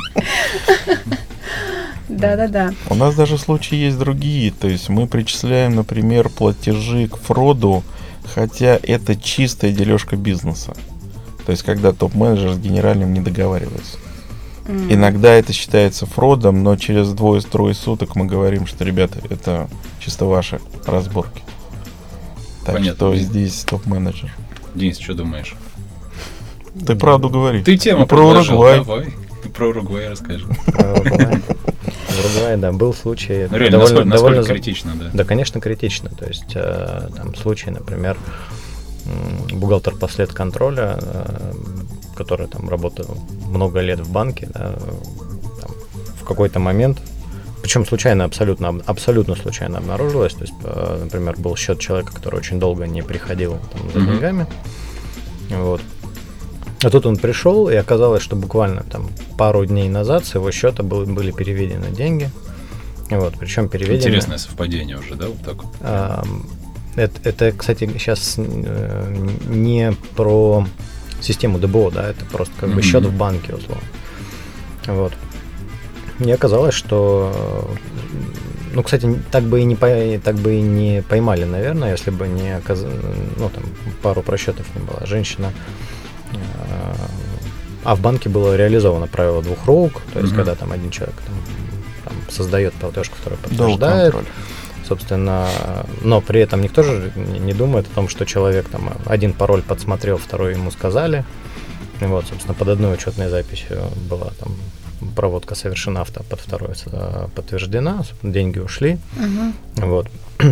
Да-да-да. 2.08 2.74
У 2.90 2.96
нас 2.96 3.14
даже 3.16 3.38
случаи 3.38 3.76
есть 3.76 4.00
другие. 4.00 4.52
То 4.52 4.70
есть 4.70 4.88
мы 4.88 5.06
причисляем, 5.08 5.76
например, 5.76 6.30
платежи 6.30 7.08
к 7.10 7.18
фроду, 7.18 7.84
хотя 8.34 8.80
это 8.82 9.16
чистая 9.16 9.72
дележка 9.72 10.16
бизнеса. 10.16 10.74
То 11.46 11.52
есть 11.52 11.64
когда 11.64 11.92
топ-менеджер 11.92 12.54
с 12.54 12.58
генеральным 12.58 13.14
не 13.14 13.20
договаривается. 13.20 13.98
М. 14.68 14.92
Иногда 14.92 15.34
это 15.34 15.54
считается 15.54 16.06
фродом, 16.06 16.64
но 16.64 16.76
через 16.76 17.14
двое-трое 17.14 17.74
суток 17.74 18.16
мы 18.16 18.26
говорим, 18.26 18.68
что, 18.68 18.84
ребята, 18.84 19.20
это 19.30 19.70
чисто 20.00 20.26
ваши 20.26 20.60
разборки. 20.86 21.42
Так 22.66 22.76
Понятно. 22.76 22.96
что 22.96 23.16
здесь 23.16 23.64
топ-менеджер. 23.64 24.34
Денис, 24.76 25.00
что 25.00 25.14
думаешь? 25.14 25.56
Ты 26.86 26.96
правду 26.96 27.30
говори. 27.30 27.64
Ты 27.64 27.78
тему 27.78 28.06
про 28.06 28.28
Уругвай. 28.28 28.78
Давай. 28.78 29.14
Про 29.56 29.70
Уругвай 29.70 30.10
расскажи. 30.10 30.46
Уругвай. 30.46 31.42
В 32.10 32.20
Уругвае, 32.20 32.58
да, 32.58 32.72
был 32.72 32.94
случай. 32.94 33.48
Ну, 33.50 33.58
реально, 33.58 33.80
насколько, 33.80 34.06
насколько 34.06 34.44
критично, 34.44 34.94
да. 34.96 35.10
Да, 35.14 35.24
конечно, 35.24 35.62
критично. 35.62 36.10
То 36.10 36.26
есть 36.26 36.52
э, 36.56 37.10
там 37.16 37.36
случай, 37.36 37.72
например, 37.72 38.18
бухгалтер 39.52 39.96
послед 39.96 40.34
контроля, 40.34 41.00
э, 41.02 41.54
который 42.16 42.48
там 42.48 42.70
работал 42.70 43.18
много 43.48 43.80
лет 43.82 44.00
в 44.00 44.12
банке, 44.12 44.50
да, 44.54 44.74
там, 45.62 45.72
в 46.22 46.26
какой-то 46.26 46.60
момент, 46.60 47.00
причем 47.62 47.86
случайно, 47.86 48.24
абсолютно, 48.26 48.80
абсолютно 48.86 49.36
случайно 49.36 49.80
обнаружилось. 49.80 50.34
То 50.34 50.42
есть, 50.42 50.54
э, 50.64 51.00
например, 51.04 51.36
был 51.38 51.56
счет 51.56 51.80
человека, 51.80 52.14
который 52.14 52.38
очень 52.38 52.60
долго 52.60 52.88
не 52.88 53.02
приходил 53.02 53.58
там, 53.74 53.92
за 53.94 54.00
Мгм. 54.00 54.12
деньгами. 54.12 54.48
Вот. 55.50 55.82
А 56.84 56.90
тут 56.90 57.06
он 57.06 57.18
пришел, 57.18 57.70
и 57.70 57.76
оказалось, 57.76 58.22
что 58.22 58.36
буквально 58.36 58.84
там 58.84 59.10
пару 59.38 59.66
дней 59.66 59.90
назад 59.90 60.26
с 60.26 60.36
его 60.36 60.52
счета 60.52 60.84
был- 60.84 61.06
были 61.06 61.32
переведены 61.32 61.88
деньги. 61.90 62.30
Вот, 63.10 63.34
причем 63.40 63.68
переведены... 63.70 63.98
Интересное 64.10 64.38
совпадение 64.38 64.98
уже, 64.98 65.16
да, 65.16 65.28
вот 65.28 65.42
так. 65.44 65.58
Ам, 65.82 66.48
Это, 66.96 67.30
это, 67.30 67.52
кстати, 67.52 67.88
сейчас 68.00 68.36
не 68.38 69.94
про 70.16 70.66
систему 71.22 71.60
ДБО, 71.60 71.92
да, 71.92 72.10
это 72.10 72.26
просто 72.26 72.54
как 72.60 72.70
бы 72.74 72.82
счет 72.82 73.04
в 73.06 73.14
банке, 73.16 73.54
условно. 73.56 73.84
Вот. 74.88 75.14
И 76.20 76.32
оказалось, 76.32 76.74
что, 76.74 77.70
ну, 78.74 78.82
кстати, 78.84 79.20
так 79.32 79.44
бы 79.44 79.62
и 79.62 79.64
не, 79.66 79.76
пой- 79.76 80.20
так 80.20 80.36
бы 80.36 80.56
и 80.56 80.62
не 80.62 81.04
поймали, 81.04 81.44
наверное, 81.44 81.92
если 81.92 82.10
бы 82.12 82.28
не 82.28 82.56
оказ... 82.56 82.84
ну, 83.38 83.50
там, 83.50 83.64
пару 84.02 84.22
просчетов 84.22 84.66
не 84.76 84.82
было. 84.82 85.06
Женщина 85.06 85.52
э, 86.34 86.38
а 87.84 87.96
в 87.96 88.02
банке 88.02 88.30
было 88.30 88.56
реализовано 88.56 89.08
правило 89.08 89.42
двух 89.42 89.66
рук, 89.66 90.02
то 90.14 90.20
есть 90.20 90.32
Мгм. 90.32 90.38
когда 90.38 90.56
там 90.56 90.72
один 90.72 90.90
человек 90.92 91.16
там, 91.26 91.36
там 92.06 92.14
создает 92.30 92.74
платежку, 92.74 93.16
второй 93.20 93.38
Дал 93.44 93.50
подтверждает, 93.50 94.12
контроль. 94.14 94.34
Собственно, 94.88 95.48
но 96.02 96.22
при 96.22 96.42
этом 96.42 96.62
никто 96.62 96.84
же 96.84 97.12
не 97.16 97.54
думает 97.54 97.88
о 97.92 97.96
том, 97.96 98.10
что 98.10 98.26
человек 98.26 98.68
там 98.70 98.94
один 99.06 99.34
пароль 99.34 99.62
подсмотрел, 99.62 100.18
второй 100.18 100.54
ему 100.54 100.72
сказали. 100.72 101.26
Вот, 102.00 102.26
собственно, 102.28 102.54
под 102.54 102.68
одной 102.70 102.94
учетной 102.94 103.30
записью 103.30 103.82
была 104.10 104.32
там 104.40 104.56
проводка 105.16 105.56
совершена, 105.56 106.02
авто 106.02 106.24
под 106.24 106.40
второй 106.40 106.74
э, 106.86 107.28
подтверждена, 107.36 108.04
деньги 108.24 108.60
ушли. 108.60 108.98
Мгм. 109.16 109.54
Вот. 109.76 110.08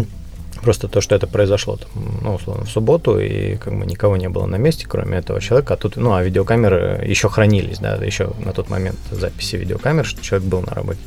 Просто 0.61 0.87
то, 0.87 1.01
что 1.01 1.15
это 1.15 1.27
произошло, 1.27 1.77
там, 1.77 1.89
ну, 2.21 2.35
условно, 2.35 2.65
в 2.65 2.69
субботу, 2.69 3.19
и 3.19 3.55
как 3.57 3.77
бы 3.77 3.85
никого 3.85 4.17
не 4.17 4.29
было 4.29 4.45
на 4.45 4.55
месте, 4.55 4.85
кроме 4.87 5.17
этого 5.17 5.41
человека. 5.41 5.75
А 5.75 5.77
тут, 5.77 5.97
ну, 5.97 6.13
а 6.13 6.23
видеокамеры 6.23 7.05
еще 7.05 7.29
хранились, 7.29 7.79
да, 7.79 7.95
еще 7.95 8.31
на 8.43 8.53
тот 8.53 8.69
момент 8.69 8.97
записи 9.11 9.57
видеокамер, 9.57 10.05
что 10.05 10.21
человек 10.23 10.47
был 10.47 10.61
на 10.61 10.73
работе. 10.73 10.99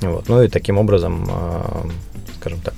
Вот. 0.00 0.28
Ну 0.28 0.42
и 0.42 0.48
таким 0.48 0.78
образом, 0.78 1.28
э, 1.28 2.11
скажем 2.42 2.60
так, 2.60 2.74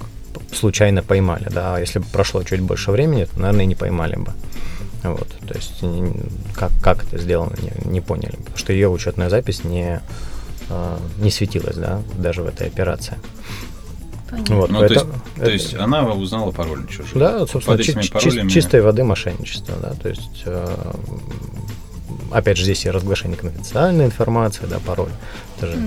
случайно 0.52 1.02
поймали, 1.02 1.48
да. 1.50 1.76
А 1.76 1.80
если 1.80 1.98
бы 1.98 2.04
прошло 2.12 2.42
чуть 2.44 2.60
больше 2.60 2.90
времени, 2.90 3.24
то, 3.24 3.40
наверное, 3.40 3.64
и 3.64 3.66
не 3.66 3.74
поймали 3.74 4.16
бы. 4.16 4.32
Вот, 5.02 5.28
то 5.46 5.54
есть 5.54 5.82
как, 6.54 6.70
как 6.82 7.04
это 7.04 7.18
сделано, 7.18 7.54
не, 7.60 7.90
не 7.90 8.00
поняли. 8.00 8.36
Потому 8.36 8.56
что 8.58 8.72
ее 8.72 8.88
учетная 8.88 9.30
запись 9.30 9.64
не, 9.64 10.00
э, 10.68 10.98
не 11.18 11.30
светилась, 11.30 11.76
да, 11.76 12.02
даже 12.18 12.42
в 12.42 12.46
этой 12.46 12.66
операции. 12.66 13.16
Вот, 14.48 14.70
ну, 14.70 14.80
поэтому, 14.80 14.84
то, 14.84 14.90
есть, 14.92 15.06
это, 15.36 15.44
то 15.44 15.50
есть 15.50 15.74
она 15.74 16.12
узнала 16.12 16.50
пароль 16.52 16.86
чужой. 16.88 17.08
Да, 17.14 17.46
собственно, 17.46 17.78
чи- 17.82 17.94
чи- 17.94 18.48
чистой 18.48 18.82
воды 18.82 19.04
мошенничество, 19.04 19.74
да, 19.80 19.94
то 19.94 20.08
есть 20.08 20.42
э, 20.44 20.94
опять 22.30 22.56
же, 22.56 22.64
здесь 22.64 22.84
и 22.84 22.90
разглашение 22.90 23.36
конфиденциальной 23.36 24.06
информации, 24.06 24.66
да, 24.66 24.78
пароль. 24.78 25.10
Это 25.56 25.68
же... 25.68 25.78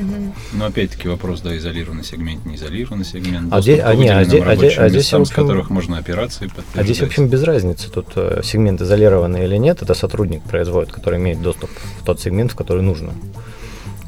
Но 0.53 0.65
опять-таки 0.65 1.07
вопрос, 1.07 1.41
да, 1.41 1.55
изолированный 1.57 2.03
сегмент, 2.03 2.45
не 2.45 2.55
изолированный 2.55 3.05
сегмент. 3.05 3.51
А, 3.51 3.61
здесь, 3.61 3.79
а, 3.83 3.95
не, 3.95 4.09
а, 4.09 4.23
здесь, 4.23 4.43
а, 4.45 4.55
здесь, 4.55 4.77
а 4.77 4.89
здесь, 4.89 5.11
в 5.11 5.15
общем, 5.15 5.25
с 5.25 5.29
которых 5.29 5.69
можно 5.69 5.97
операции 5.97 6.49
А 6.75 6.83
здесь, 6.83 6.99
в 6.99 7.03
общем, 7.03 7.27
без 7.27 7.43
разницы. 7.43 7.89
Тут 7.89 8.07
э, 8.15 8.41
сегмент 8.43 8.81
изолированный 8.81 9.45
или 9.45 9.57
нет, 9.57 9.81
это 9.81 9.93
сотрудник 9.93 10.43
производит, 10.43 10.91
который 10.91 11.19
имеет 11.19 11.41
доступ 11.41 11.69
в 12.01 12.05
тот 12.05 12.19
сегмент, 12.19 12.51
в 12.51 12.55
который 12.55 12.81
нужно. 12.81 13.13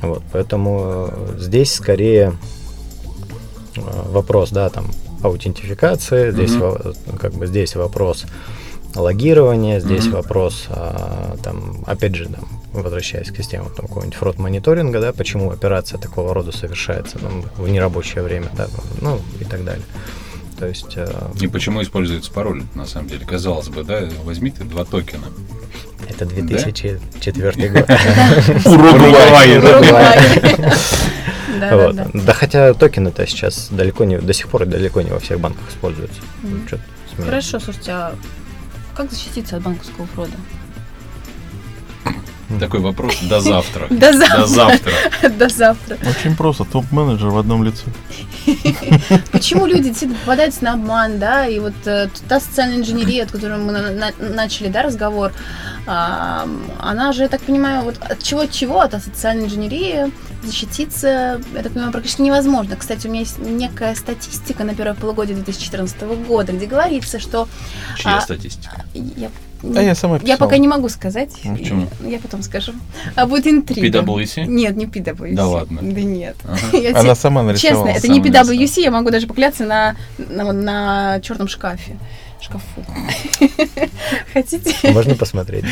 Вот, 0.02 0.24
поэтому 0.32 1.10
э, 1.12 1.39
здесь 1.39 1.74
скорее 1.74 2.34
э, 3.76 3.82
вопрос, 4.12 4.52
да, 4.52 4.70
там, 4.70 4.86
аутентификации, 5.22 6.32
здесь, 6.32 6.52
mm-hmm. 6.52 7.18
как 7.18 7.34
бы 7.34 7.48
здесь 7.48 7.76
вопрос 7.76 8.26
логирование, 8.95 9.80
здесь 9.80 10.06
mm-hmm. 10.06 10.12
вопрос, 10.12 10.65
а, 10.69 11.36
там, 11.43 11.84
опять 11.86 12.15
же, 12.15 12.25
там, 12.25 12.47
возвращаясь 12.73 13.32
к 13.32 13.38
системам 13.38 13.69
там, 13.75 13.88
какого-нибудь 13.88 14.17
фрод-мониторинга, 14.17 14.99
да, 14.99 15.13
почему 15.13 15.52
операция 15.52 15.99
такого 15.99 16.34
рода 16.34 16.52
совершается 16.52 17.19
там, 17.19 17.43
в 17.58 17.67
нерабочее 17.67 18.23
время, 18.23 18.49
да, 18.56 18.67
ну 19.02 19.19
и 19.39 19.45
так 19.45 19.63
далее. 19.63 19.86
То 20.58 20.67
есть, 20.67 20.93
э, 20.97 21.08
и 21.39 21.47
почему 21.47 21.82
используется 21.82 22.32
пароль, 22.32 22.63
на 22.75 22.86
самом 22.86 23.08
деле? 23.08 23.25
Казалось 23.25 23.69
бы, 23.69 23.84
да, 23.84 24.10
возьми 24.23 24.52
ты 24.52 24.65
два 24.65 24.84
токена. 24.84 25.28
Это 26.08 26.25
2004 26.25 27.69
год. 27.69 27.89
Уругвай. 28.65 29.62
Да 31.60 32.34
хотя 32.34 32.73
токены-то 32.73 33.28
сейчас 33.28 33.67
далеко 33.69 34.06
не, 34.06 34.17
до 34.17 34.34
сих 34.34 34.47
пор 34.47 34.65
далеко 34.65 35.02
не 35.02 35.10
во 35.10 35.19
всех 35.19 35.41
банках 35.41 35.67
используются. 35.69 36.21
Хорошо, 37.17 37.60
слушайте, 37.60 37.91
а 37.91 38.15
как 38.99 39.12
защититься 39.12 39.55
от 39.55 39.63
банковского 39.63 40.05
фрода? 40.07 40.33
Такой 42.59 42.79
вопрос 42.79 43.19
до 43.21 43.39
завтра. 43.39 43.88
До 43.89 44.12
завтра. 44.13 44.38
До 44.38 44.47
завтра. 44.47 44.93
До 45.29 45.49
завтра. 45.49 45.97
Очень 46.09 46.35
просто. 46.35 46.65
Топ-менеджер 46.65 47.29
в 47.29 47.38
одном 47.38 47.63
лице. 47.63 47.83
Почему 49.31 49.67
люди 49.67 49.83
действительно 49.83 50.19
попадаются 50.19 50.63
на 50.63 50.73
обман, 50.73 51.19
да, 51.19 51.45
и 51.45 51.59
вот 51.59 51.73
э, 51.85 52.09
та 52.27 52.39
социальная 52.39 52.77
инженерия, 52.77 53.23
от 53.23 53.31
которой 53.31 53.57
мы 53.57 53.71
начали, 54.19 54.69
да, 54.69 54.81
разговор, 54.81 55.31
она 55.85 57.13
же, 57.13 57.23
я 57.23 57.29
так 57.29 57.41
понимаю, 57.41 57.83
вот 57.83 57.97
от 57.99 58.21
чего 58.23 58.41
от 58.41 58.51
чего, 58.51 58.81
от 58.81 58.91
социальной 59.03 59.45
инженерии 59.45 60.12
защититься, 60.43 61.41
я 61.53 61.63
так 61.63 61.71
понимаю, 61.73 61.91
практически 61.91 62.21
невозможно. 62.21 62.75
Кстати, 62.75 63.07
у 63.07 63.09
меня 63.09 63.21
есть 63.21 63.39
некая 63.39 63.95
статистика 63.95 64.63
на 64.63 64.73
первое 64.73 64.95
полугодие 64.95 65.35
2014 65.35 66.01
года, 66.27 66.53
где 66.53 66.65
говорится, 66.65 67.19
что... 67.19 67.47
Чья 67.97 68.17
а, 68.17 68.21
статистика? 68.21 68.85
Я 68.93 69.29
а 69.63 69.82
я 69.82 69.95
сама 69.95 70.19
Я 70.24 70.38
пока 70.38 70.58
не 70.58 70.67
могу 70.67 70.89
сказать. 70.89 71.32
Ну, 71.43 71.58
почему? 71.58 71.88
Я 72.08 72.19
потом 72.19 72.41
скажу. 72.41 72.74
А 73.15 73.26
будет 73.26 73.48
интрига. 73.48 74.00
PwC? 74.00 74.45
Нет, 74.45 74.76
не 74.76 74.86
PwC. 74.86 75.34
Да 75.34 75.48
ладно. 75.48 75.80
Да 75.82 76.02
нет. 76.02 76.36
Ага. 76.43 77.00
Она 77.00 77.15
сама 77.15 77.43
нарисовала. 77.43 77.93
Честно, 77.93 77.98
это 77.98 78.08
не 78.08 78.22
PwC, 78.22 78.82
я 78.82 78.91
могу 78.91 79.10
даже 79.10 79.28
покляться 79.28 79.65
на, 79.65 79.95
на, 80.17 80.52
на 80.52 81.19
черном 81.22 81.48
шкафе 81.48 81.98
шкафу. 82.41 82.86
Хотите? 84.34 84.91
Можно 84.91 85.15
посмотреть. 85.15 85.65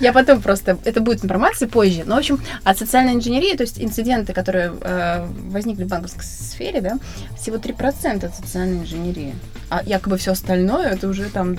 Я 0.00 0.12
потом 0.12 0.42
просто, 0.42 0.78
это 0.84 1.00
будет 1.00 1.24
информация 1.24 1.68
позже. 1.68 2.02
Но, 2.04 2.16
в 2.16 2.18
общем, 2.18 2.40
от 2.64 2.78
социальной 2.78 3.14
инженерии, 3.14 3.56
то 3.56 3.62
есть 3.62 3.80
инциденты, 3.80 4.32
которые 4.32 4.72
э, 4.80 5.26
возникли 5.50 5.84
в 5.84 5.88
банковской 5.88 6.24
сфере, 6.24 6.80
да, 6.80 6.98
всего 7.38 7.56
3% 7.56 8.24
от 8.24 8.34
социальной 8.34 8.78
инженерии. 8.78 9.34
А 9.70 9.82
якобы 9.84 10.16
все 10.18 10.32
остальное, 10.32 10.88
это 10.90 11.08
уже 11.08 11.24
там... 11.24 11.56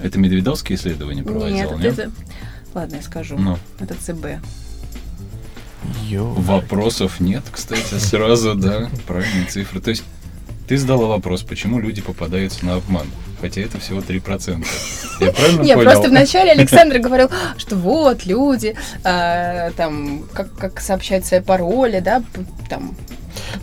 Это 0.00 0.18
Медведовские 0.18 0.78
исследования 0.78 1.22
проводил, 1.22 1.78
нет? 1.78 1.80
нет? 1.80 1.98
Это... 1.98 2.10
Ладно, 2.74 2.96
я 2.96 3.02
скажу. 3.02 3.36
Ну. 3.36 3.58
Это 3.80 3.94
ЦБ. 3.94 4.42
Ё. 6.04 6.24
Вопросов 6.24 7.20
нет, 7.20 7.44
кстати, 7.50 7.94
сразу, 7.94 8.54
да, 8.54 8.90
правильные 9.06 9.46
цифры. 9.46 9.80
То 9.80 9.90
есть 9.90 10.04
ты 10.66 10.76
задала 10.76 11.06
вопрос, 11.06 11.42
почему 11.42 11.80
люди 11.80 12.02
попадаются 12.02 12.64
на 12.66 12.74
обман 12.74 13.06
хотя 13.40 13.60
это 13.60 13.78
всего 13.78 14.00
3%. 14.00 14.66
Я 15.20 15.32
правильно 15.32 15.62
Нет, 15.62 15.80
просто 15.80 16.08
вначале 16.08 16.52
Александр 16.52 16.98
говорил, 16.98 17.30
что 17.56 17.76
вот 17.76 18.26
люди, 18.26 18.74
э, 19.04 19.70
там, 19.76 20.24
как, 20.32 20.52
как 20.54 20.80
сообщать 20.80 21.24
свои 21.26 21.40
пароли, 21.40 22.00
да, 22.00 22.22
там, 22.68 22.96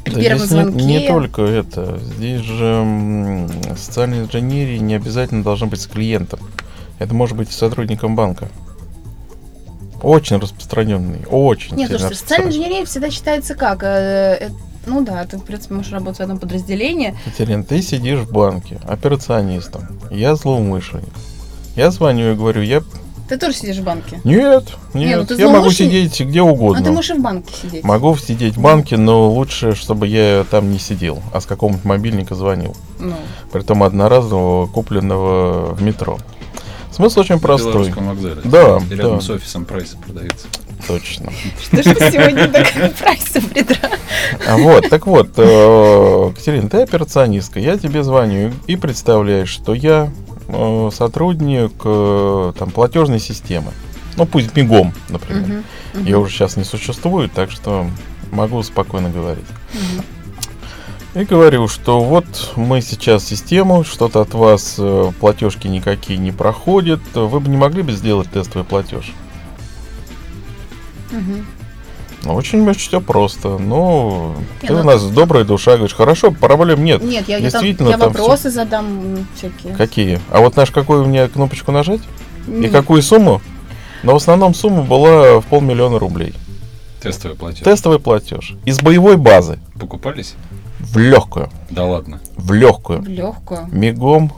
при 0.04 0.14
да 0.14 0.22
первом 0.22 0.48
звонке. 0.48 0.86
Не, 0.86 1.02
не 1.02 1.08
только 1.08 1.42
это. 1.42 2.00
Здесь 2.00 2.42
же 2.42 3.48
социальная 3.78 4.24
инженерия 4.24 4.80
не 4.80 4.96
обязательно 4.96 5.44
должна 5.44 5.68
быть 5.68 5.82
с 5.82 5.88
клиентом. 5.88 6.40
Это 7.00 7.14
может 7.14 7.36
быть 7.36 7.50
и 7.50 7.54
сотрудником 7.54 8.16
банка. 8.16 8.50
Очень 10.02 10.38
распространенный, 10.38 11.26
очень 11.30 11.76
Нет, 11.76 11.90
слушайте, 11.90 12.16
социальная 12.16 12.50
инженерия 12.50 12.86
всегда 12.86 13.10
считается 13.10 13.56
как? 13.56 13.84
Э, 13.84 14.52
ну 14.86 15.04
да, 15.04 15.26
ты, 15.26 15.38
в 15.38 15.44
принципе, 15.44 15.74
можешь 15.74 15.92
работать 15.92 16.20
в 16.20 16.22
одном 16.22 16.38
подразделении. 16.38 17.18
Катерина, 17.26 17.64
ты 17.64 17.82
сидишь 17.82 18.20
в 18.20 18.32
банке 18.32 18.80
операционистом. 18.88 20.00
Я 20.12 20.36
злоумышленник. 20.36 21.14
Я 21.76 21.92
звоню 21.92 22.32
и 22.32 22.36
говорю, 22.36 22.62
я 22.62 22.84
ты 23.28 23.38
тоже 23.38 23.56
сидишь 23.56 23.78
в 23.78 23.84
банке? 23.84 24.20
Нет, 24.24 24.66
нет. 24.94 25.30
Не, 25.30 25.36
ну 25.36 25.38
я 25.38 25.50
могу 25.50 25.72
сидеть 25.72 26.20
где 26.20 26.42
угодно. 26.42 26.80
Ну 26.80 26.86
ты 26.86 26.92
можешь 26.92 27.12
и 27.12 27.14
в 27.14 27.22
банке 27.22 27.54
сидеть. 27.62 27.84
Могу 27.84 28.16
сидеть 28.18 28.56
в 28.56 28.62
банке, 28.62 28.98
но 28.98 29.30
лучше, 29.30 29.74
чтобы 29.74 30.08
я 30.08 30.46
там 30.50 30.72
не 30.72 30.80
сидел, 30.80 31.22
а 31.34 31.42
с 31.42 31.46
какого-нибудь 31.46 31.86
мобильника 31.86 32.36
звонил. 32.36 32.76
Ну. 33.00 33.16
Притом 33.52 33.84
одноразового, 33.84 34.68
купленного 34.68 35.74
в 35.74 35.82
метро. 35.82 36.20
Смысл 36.92 37.22
очень 37.22 37.40
простой. 37.40 37.92
В 37.92 37.98
вокзале. 37.98 38.42
Да, 38.46 38.80
Рядом 38.90 39.16
да. 39.16 39.22
с 39.22 39.30
офисом 39.30 39.66
прайса 39.66 39.98
продается. 39.98 40.48
Точно. 40.88 41.32
Что 41.62 41.78
ж 41.78 41.96
ты 41.96 42.12
сегодня 42.12 42.48
так 42.48 42.68
прайса 42.94 43.42
придра? 43.42 43.90
А 44.48 44.58
вот, 44.58 44.90
так 44.90 45.08
вот, 45.08 45.32
э, 45.36 46.32
Катерина, 46.36 46.70
ты 46.70 46.84
операционистка, 46.84 47.60
я 47.60 47.78
тебе 47.78 48.04
звоню 48.04 48.54
и 48.68 48.76
представляешь, 48.76 49.50
что 49.50 49.74
я 49.74 50.12
сотрудник 50.94 51.74
э, 51.84 52.54
там, 52.58 52.72
платежной 52.72 53.20
системы. 53.20 53.72
Ну, 54.18 54.26
пусть 54.26 54.56
мигом, 54.56 54.94
например. 55.10 55.44
Uh-huh, 55.44 55.64
uh-huh. 55.94 56.10
Я 56.10 56.20
уже 56.20 56.34
сейчас 56.34 56.56
не 56.56 56.64
существует, 56.64 57.34
так 57.34 57.52
что 57.52 57.86
могу 58.32 58.64
спокойно 58.64 59.10
говорить. 59.10 59.46
Uh-huh. 59.74 60.06
И 61.16 61.24
говорю, 61.24 61.70
что 61.70 62.02
вот 62.02 62.26
мы 62.58 62.82
сейчас 62.82 63.24
систему, 63.24 63.86
что-то 63.86 64.22
от 64.22 64.34
вас 64.34 64.76
э, 64.78 65.12
платежки 65.20 65.68
никакие 65.68 66.20
не 66.20 66.34
проходят. 66.34 67.00
Вы 67.14 67.40
бы 67.40 67.50
не 67.50 67.56
могли 67.56 67.84
бы 67.84 67.94
сделать 67.94 68.30
тестовый 68.30 68.66
платеж? 68.66 69.14
Угу. 71.12 71.46
Ну, 72.26 72.34
очень 72.34 72.74
все 72.74 73.00
просто. 73.00 73.60
Ну, 73.60 74.34
не, 74.62 74.68
ты 74.68 74.74
ну, 74.74 74.82
у 74.82 74.84
нас 74.84 75.04
добрая 75.12 75.44
душа, 75.44 75.76
говоришь, 75.76 75.96
хорошо, 75.96 76.32
проблем 76.32 76.84
нет. 76.84 77.04
Нет, 77.04 77.28
я, 77.28 77.40
Действительно, 77.40 77.90
я, 77.90 77.98
там, 77.98 78.02
я 78.02 78.08
вопросы 78.08 78.50
все... 78.50 78.52
задам 78.52 79.28
всякие. 79.36 79.76
Какие? 79.76 80.20
А 80.32 80.40
вот 80.40 80.56
наш 80.56 80.72
какую 80.72 81.06
меня 81.06 81.28
кнопочку 81.28 81.72
нажать? 81.72 82.02
Нет. 82.48 82.66
И 82.66 82.74
какую 82.74 83.04
сумму? 83.04 83.42
Но 84.02 84.14
в 84.14 84.16
основном 84.16 84.56
сумма 84.56 84.82
была 84.82 85.40
в 85.40 85.46
полмиллиона 85.46 86.00
рублей. 86.00 86.34
Тестовый 87.00 87.38
платеж. 87.38 87.62
Тестовый 87.62 88.00
платеж. 88.00 88.56
Из 88.66 88.80
боевой 88.80 89.18
базы. 89.18 89.60
Покупались? 89.80 90.34
В 90.80 90.98
легкую. 90.98 91.52
Да 91.70 91.86
ладно. 91.86 92.20
В 92.36 92.54
легкую. 92.54 93.02
В 93.02 93.08
легкую. 93.08 93.68
Мигом. 93.72 94.32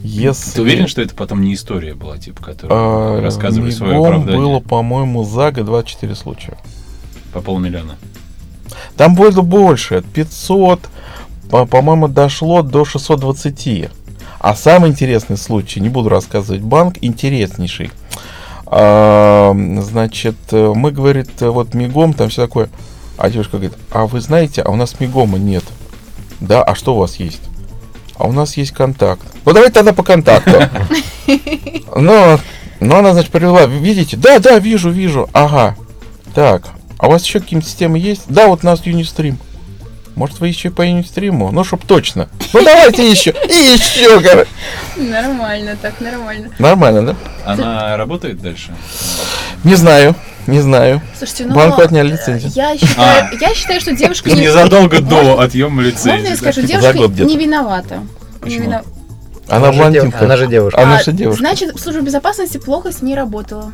Если... 0.00 0.56
Ты 0.56 0.62
уверен, 0.62 0.88
что 0.88 1.02
это 1.02 1.14
потом 1.14 1.42
не 1.42 1.54
история 1.54 1.94
была, 1.94 2.18
типа, 2.18 2.42
которую 2.42 2.78
а, 2.78 3.20
рассказывали 3.20 3.70
свое 3.70 3.96
оправдание? 3.96 4.36
было, 4.40 4.60
по-моему, 4.60 5.24
за 5.24 5.50
год 5.52 5.64
24 5.64 6.14
случая. 6.14 6.58
По 7.36 7.42
полмиллиона? 7.42 7.96
Там 8.96 9.14
было 9.14 9.42
больше. 9.42 10.02
500, 10.14 10.80
по-моему, 11.50 12.08
дошло 12.08 12.62
до 12.62 12.86
620. 12.86 13.90
А 14.38 14.54
самый 14.54 14.90
интересный 14.90 15.36
случай, 15.36 15.80
не 15.80 15.90
буду 15.90 16.08
рассказывать 16.08 16.62
банк, 16.62 16.96
интереснейший. 17.02 17.90
А, 18.64 19.54
значит, 19.82 20.36
мы, 20.50 20.92
говорит, 20.92 21.42
вот 21.42 21.74
мигом, 21.74 22.14
там 22.14 22.30
все 22.30 22.46
такое. 22.46 22.70
А 23.18 23.28
девушка 23.28 23.58
говорит, 23.58 23.76
а 23.90 24.06
вы 24.06 24.22
знаете, 24.22 24.62
а 24.62 24.70
у 24.70 24.76
нас 24.76 24.98
мигома 24.98 25.36
нет. 25.36 25.64
Да, 26.40 26.62
а 26.62 26.74
что 26.74 26.94
у 26.94 26.98
вас 26.98 27.16
есть? 27.16 27.42
а 28.16 28.26
у 28.26 28.32
нас 28.32 28.56
есть 28.56 28.72
контакт. 28.72 29.22
Ну, 29.44 29.52
давайте 29.52 29.74
тогда 29.74 29.92
по 29.92 30.02
контакту. 30.02 30.52
Но, 31.94 32.40
но 32.80 32.96
она, 32.96 33.12
значит, 33.12 33.30
привела, 33.30 33.66
видите? 33.66 34.16
Да, 34.16 34.38
да, 34.38 34.58
вижу, 34.58 34.88
вижу. 34.88 35.28
Ага. 35.34 35.76
Так, 36.34 36.70
а 36.98 37.08
у 37.08 37.10
вас 37.10 37.24
еще 37.24 37.40
какие-нибудь 37.40 37.68
системы 37.68 37.98
есть? 37.98 38.22
Да, 38.28 38.46
вот 38.48 38.60
у 38.62 38.66
нас 38.66 38.80
Unistream. 38.80 39.36
Может, 40.14 40.40
вы 40.40 40.48
еще 40.48 40.70
по 40.70 40.86
Unistream? 40.86 41.50
Ну, 41.52 41.64
чтоб 41.64 41.84
точно. 41.84 42.28
Ну, 42.54 42.64
давайте 42.64 43.10
еще. 43.10 43.30
И 43.48 43.52
еще, 43.52 44.20
короче. 44.22 44.48
Нормально, 44.96 45.76
так, 45.80 46.00
нормально. 46.00 46.48
Нормально, 46.58 47.02
да? 47.06 47.16
Она 47.44 47.96
работает 47.98 48.40
дальше? 48.40 48.74
Не 49.62 49.74
знаю, 49.74 50.14
не 50.46 50.60
знаю. 50.60 51.02
Слушайте, 51.18 51.44
ну... 51.46 51.54
Банку 51.54 51.82
отняли 51.82 52.12
лицензию. 52.12 52.50
Я 52.54 52.76
считаю, 52.78 53.28
я 53.38 53.54
считаю, 53.54 53.80
что 53.80 53.92
девушка... 53.94 54.30
не- 54.30 54.42
Незадолго 54.42 55.00
Можно- 55.00 55.22
до 55.36 55.40
отъема 55.42 55.82
лицензии. 55.82 56.10
Можно 56.10 56.28
я 56.28 56.36
скажу, 56.36 56.60
За 56.62 56.66
девушка 56.66 56.98
не 57.24 57.36
виновата. 57.36 57.96
Не 57.96 58.06
Почему? 58.40 58.64
вина- 58.64 58.82
Она 59.48 59.68
дев- 59.68 59.76
блондинка. 59.76 60.24
Она 60.24 60.36
же 60.36 60.46
девушка. 60.46 60.80
Она 60.80 60.96
А, 60.98 61.02
же 61.02 61.12
девушка. 61.12 61.40
Значит, 61.40 61.78
служба 61.80 62.00
безопасности 62.00 62.56
плохо 62.58 62.90
с 62.90 63.02
ней 63.02 63.14
работала. 63.14 63.70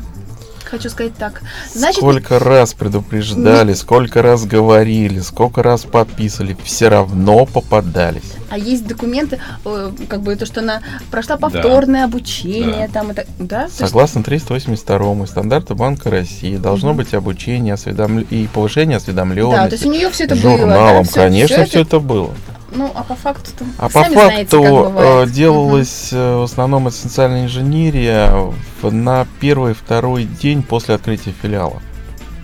Хочу 0.65 0.89
сказать 0.89 1.13
так. 1.15 1.41
Значит, 1.73 1.97
Сколько 1.97 2.39
раз 2.39 2.73
предупреждали, 2.73 3.73
сколько 3.73 4.21
раз 4.21 4.45
говорили, 4.45 5.19
сколько 5.19 5.61
раз 5.63 5.81
подписывали, 5.83 6.57
все 6.63 6.89
равно 6.89 7.45
попадались. 7.45 8.33
а 8.49 8.57
есть 8.57 8.85
документы, 8.85 9.39
э, 9.65 9.91
как 10.07 10.21
бы 10.21 10.35
то, 10.35 10.45
что 10.45 10.59
она 10.61 10.81
прошла 11.09 11.37
повторное 11.37 12.05
обучение, 12.05 12.87
там 12.93 13.09
это, 13.09 13.25
да? 13.39 13.67
Согласно 13.75 14.23
382 14.23 15.25
стандарта 15.25 15.73
Банка 15.73 16.11
России, 16.11 16.57
должно 16.57 16.89
Мгм. 16.89 16.97
быть 16.97 17.13
обучение 17.15 17.73
осведомл- 17.73 18.27
и 18.29 18.47
повышение 18.53 18.99
Да, 18.99 19.05
то 19.05 19.11
есть 19.11 19.23
осведомленности 19.25 19.87
у 19.87 19.91
нее 19.91 20.09
все 20.11 20.25
это 20.25 20.35
было. 20.35 20.57
журналом. 20.57 21.03
да, 21.05 21.11
Конечно, 21.13 21.55
всё 21.57 21.65
все 21.65 21.81
это 21.81 21.99
было. 21.99 22.31
Ну, 22.75 22.91
а 22.93 23.03
по 23.03 23.15
факту 23.15 23.51
там. 23.57 23.71
А 23.77 23.87
по 23.87 24.03
сами 24.03 24.13
знаете, 24.13 24.43
факту 24.43 24.61
как 24.61 24.71
э, 24.71 24.83
бывает. 24.85 25.31
делалась 25.31 26.09
э, 26.11 26.35
в 26.37 26.43
основном 26.43 26.87
это 26.87 26.95
социальная 26.95 27.45
инженерия 27.45 28.33
на 28.81 29.27
первый 29.39 29.73
второй 29.73 30.25
день 30.25 30.63
после 30.63 30.95
открытия 30.95 31.33
филиала. 31.41 31.81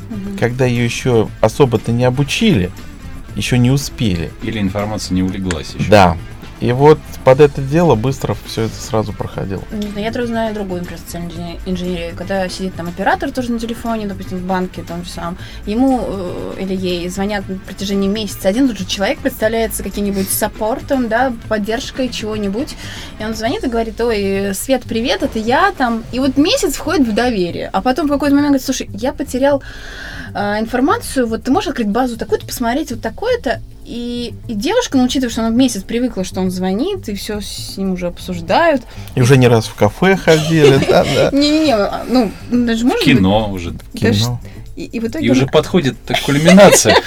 Мгм. 0.10 0.38
Когда 0.38 0.66
ее 0.66 0.86
еще 0.86 1.30
особо-то 1.42 1.92
не 1.92 2.06
обучили, 2.06 2.72
еще 3.36 3.58
не 3.58 3.72
успели. 3.72 4.32
Или 4.44 4.60
информация 4.60 5.16
не 5.16 5.24
улеглась 5.24 5.74
еще. 5.78 5.90
Да. 5.90 6.18
И 6.60 6.72
вот 6.74 7.00
под 7.24 7.40
это 7.40 7.62
дело 7.62 7.96
быстро 7.96 8.36
все 8.46 8.64
это 8.64 8.76
сразу 8.76 9.14
проходило. 9.14 9.62
Не 9.72 9.88
знаю, 9.88 10.06
я 10.06 10.12
тоже 10.12 10.28
знаю 10.28 10.54
другую, 10.54 10.82
например, 10.82 11.00
социальную 11.00 11.32
инженер- 11.32 11.60
инженерию, 11.66 12.16
когда 12.16 12.48
сидит 12.50 12.76
там 12.76 12.88
оператор 12.88 13.32
тоже 13.32 13.52
на 13.52 13.60
телефоне, 13.60 14.08
допустим, 14.08 14.40
в 14.40 14.44
банке, 14.44 14.84
том 14.84 15.04
же 15.06 15.10
самом, 15.10 15.38
ему 15.66 16.02
э, 16.06 16.56
или 16.60 16.76
ей 16.76 17.08
звонят 17.10 17.48
на 17.48 17.58
протяжении 17.60 18.10
месяца, 18.10 18.50
один 18.50 18.68
тот 18.68 18.78
же 18.78 18.86
человек 18.86 19.20
представляется 19.20 19.84
каким-нибудь 19.84 20.30
саппортом, 20.30 21.08
да, 21.08 21.34
поддержкой 21.48 22.10
чего-нибудь, 22.10 22.76
и 23.20 23.24
он 23.24 23.36
звонит 23.36 23.64
и 23.64 23.70
говорит, 23.70 24.00
ой, 24.02 24.54
Свет, 24.54 24.84
привет, 24.84 25.24
это 25.24 25.40
я 25.40 25.72
там, 25.72 26.04
и 26.12 26.20
вот 26.20 26.36
месяц 26.38 26.76
входит 26.76 27.08
в 27.08 27.14
доверие, 27.14 27.70
а 27.72 27.82
потом 27.82 28.08
в 28.08 28.10
какой-то 28.10 28.36
момент 28.36 28.52
говорит, 28.52 28.66
слушай, 28.66 28.90
я 28.94 29.14
потерял 29.14 29.64
а, 30.34 30.60
информацию, 30.60 31.28
вот 31.28 31.44
ты 31.44 31.52
можешь 31.52 31.70
открыть 31.70 31.88
базу 31.88 32.18
такую-то, 32.18 32.46
посмотреть 32.46 32.92
вот 32.92 33.02
такое-то, 33.02 33.62
и, 33.86 34.34
и 34.48 34.54
девушка, 34.54 34.98
ну, 34.98 35.06
учитывая, 35.06 35.32
что 35.32 35.42
она 35.46 35.56
месяц 35.56 35.84
привыкла, 35.84 36.24
что 36.24 36.42
он 36.42 36.52
звонит, 36.52 37.10
и 37.10 37.16
все 37.16 37.42
с 37.42 37.78
ним 37.78 37.94
уже 37.94 38.08
обсуждают, 38.08 38.84
И 39.16 39.22
уже 39.22 39.38
не 39.38 39.48
раз 39.48 39.66
в 39.68 39.76
кафе 39.76 40.16
ходили, 40.16 40.78
да, 40.90 41.04
да. 41.04 41.30
не-не-не, 41.38 41.76
а, 41.76 42.04
ну, 42.08 42.32
даже 42.52 42.84
В 42.86 42.88
может 42.88 43.04
кино 43.06 43.50
уже. 43.52 43.74
Кино. 43.94 44.40
И, 44.76 44.86
и 44.86 45.00
в 45.00 45.08
итоге... 45.08 45.26
И 45.26 45.30
уже 45.30 45.46
подходит 45.48 45.96
так 46.06 46.22
кульминация. 46.22 46.96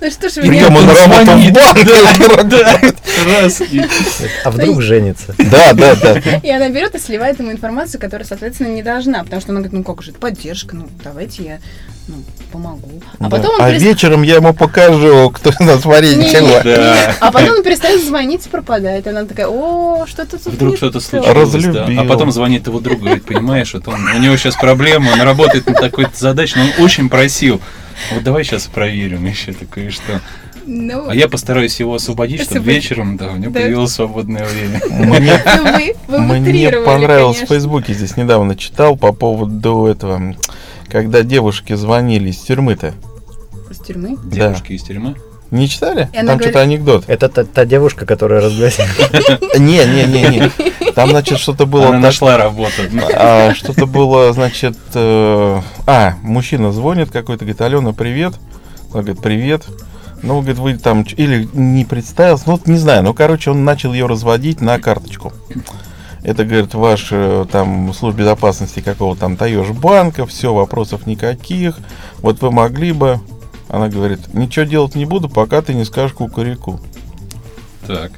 Ну 0.00 0.10
что 0.10 0.28
ж 0.28 0.36
меня- 0.36 0.66
он 0.68 0.74
на 0.74 0.94
работу 0.94 1.20
в 1.22 1.24
Звонит, 1.24 1.54
банк. 1.54 1.84
да, 1.84 2.42
да, 2.44 2.80
раз. 3.40 3.62
А 4.44 4.50
вдруг 4.50 4.82
женится? 4.82 5.34
Да, 5.38 5.72
да, 5.72 5.94
да. 5.94 6.18
И 6.42 6.50
она 6.50 6.68
берет 6.68 6.94
и 6.94 6.98
сливает 6.98 7.38
ему 7.38 7.50
информацию, 7.50 8.00
которая, 8.00 8.26
соответственно, 8.26 8.68
не 8.68 8.82
должна. 8.82 9.22
Потому 9.24 9.40
что 9.40 9.52
она 9.52 9.60
говорит, 9.60 9.72
ну 9.72 9.82
как 9.84 10.02
же, 10.02 10.10
это 10.10 10.20
поддержка, 10.20 10.76
ну 10.76 10.88
давайте 11.02 11.44
я 11.44 11.58
ну, 12.08 12.14
помогу. 12.52 12.88
А 13.18 13.24
Да. 13.24 13.30
потом 13.30 13.54
он 13.56 13.62
А 13.62 13.70
перес- 13.70 13.82
вечером 13.82 14.22
я 14.22 14.36
ему 14.36 14.54
покажу, 14.54 15.30
кто 15.30 15.52
нас 15.60 15.84
варенье 15.84 16.40
Не. 16.40 16.62
Да. 16.62 17.14
А 17.20 17.32
потом 17.32 17.56
он 17.56 17.62
перестает 17.62 18.04
звонить 18.04 18.46
и 18.46 18.48
пропадает. 18.48 19.06
Она 19.06 19.24
такая, 19.24 19.48
о, 19.48 20.04
что-то 20.06 20.38
тут 20.42 20.54
Вдруг 20.54 20.76
что-то 20.76 21.00
то». 21.00 21.00
случилось, 21.00 21.64
да. 21.64 21.88
А 21.98 22.04
потом 22.04 22.30
звонит 22.30 22.66
его 22.66 22.80
друг, 22.80 23.00
говорит, 23.00 23.24
понимаешь, 23.24 23.74
вот 23.74 23.88
он, 23.88 24.06
у 24.06 24.18
него 24.18 24.36
сейчас 24.36 24.54
проблема, 24.56 25.10
он 25.12 25.20
работает 25.22 25.66
над 25.66 25.80
такой-то 25.80 26.12
задачей, 26.16 26.58
но 26.58 26.64
он 26.78 26.84
очень 26.84 27.08
просил. 27.08 27.60
Вот 28.14 28.22
давай 28.22 28.44
сейчас 28.44 28.66
проверим 28.66 29.24
еще 29.26 29.52
такое, 29.52 29.90
что. 29.90 30.20
Ну, 30.68 31.08
А 31.08 31.14
я 31.14 31.28
постараюсь 31.28 31.78
его 31.78 31.94
освободить, 31.94 32.40
чтобы 32.42 32.56
Освободить. 32.58 32.82
вечером, 32.82 33.16
да, 33.16 33.28
у 33.28 33.36
него 33.36 33.52
Да. 33.52 33.60
появилось 33.60 33.92
свободное 33.92 34.44
время. 34.44 34.80
Мне 34.90 35.40
ну, 35.56 35.62
вы, 36.18 36.28
вы 36.28 36.38
Мне 36.40 36.72
понравилось 36.72 37.36
в 37.36 37.40
конечно. 37.46 37.54
Фейсбуке, 37.54 37.94
здесь 37.94 38.16
недавно 38.16 38.56
читал 38.56 38.96
по 38.96 39.12
поводу 39.12 39.86
этого, 39.86 40.34
когда 40.96 41.22
девушки 41.22 41.74
звонили 41.74 42.30
из 42.30 42.38
тюрьмы-то. 42.38 42.94
Из 43.70 43.78
тюрьмы. 43.80 44.16
Девушки 44.24 44.72
из 44.72 44.82
тюрьмы. 44.82 45.14
Не 45.50 45.68
читали? 45.68 46.08
И 46.10 46.16
Там 46.16 46.24
говорит- 46.24 46.44
что-то 46.44 46.60
анекдот. 46.62 47.04
Это 47.06 47.28
та, 47.28 47.44
та 47.44 47.66
девушка, 47.66 48.06
которая 48.06 48.40
разгласила. 48.40 48.86
Не, 49.58 49.84
не, 49.84 50.04
не, 50.04 50.28
не. 50.28 50.92
Там, 50.92 51.10
значит, 51.10 51.38
что-то 51.38 51.66
было... 51.66 51.88
Она 51.88 51.98
нашла 51.98 52.38
работу. 52.38 52.72
А, 53.14 53.52
что-то 53.52 53.84
было, 53.84 54.32
значит... 54.32 54.78
э, 54.94 55.60
а, 55.86 56.14
мужчина 56.22 56.72
звонит 56.72 57.10
какой-то, 57.10 57.44
говорит, 57.44 57.60
Алена, 57.60 57.92
привет. 57.92 58.32
Она 58.94 59.02
говорит, 59.02 59.20
привет. 59.20 59.66
Ну, 60.22 60.40
говорит, 60.40 60.58
вы 60.58 60.78
там... 60.78 61.02
Или 61.02 61.46
не 61.52 61.84
представился, 61.84 62.44
ну, 62.46 62.58
не 62.64 62.78
знаю. 62.78 63.02
Ну, 63.02 63.12
короче, 63.12 63.50
он 63.50 63.66
начал 63.66 63.92
ее 63.92 64.06
разводить 64.06 64.62
на 64.62 64.78
карточку. 64.78 65.34
Это, 66.26 66.44
говорит, 66.44 66.74
ваш 66.74 67.10
э, 67.12 67.46
там 67.52 67.94
служба 67.94 68.22
безопасности 68.22 68.80
какого 68.80 69.14
там 69.14 69.36
Таешь 69.36 69.68
банка, 69.68 70.26
все, 70.26 70.52
вопросов 70.52 71.06
никаких. 71.06 71.76
Вот 72.18 72.42
вы 72.42 72.50
могли 72.50 72.90
бы... 72.90 73.20
Она 73.68 73.88
говорит, 73.88 74.34
ничего 74.34 74.64
делать 74.64 74.96
не 74.96 75.04
буду, 75.04 75.28
пока 75.28 75.62
ты 75.62 75.72
не 75.72 75.84
скажешь 75.84 76.14
кукурику. 76.14 76.80
Так. 77.86 78.10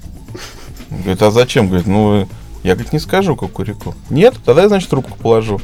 Говорит, 0.89 1.21
а 1.21 1.31
зачем? 1.31 1.67
Говорит, 1.67 1.87
ну, 1.87 2.27
я, 2.63 2.73
говорит, 2.73 2.95
не 2.95 2.99
скажу 2.99 3.37
кукурику. 3.37 3.95
Нет? 4.09 4.37
Тогда 4.43 4.63
я, 4.63 4.69
значит, 4.69 4.89
трубку 4.89 5.19
положу. 5.19 5.61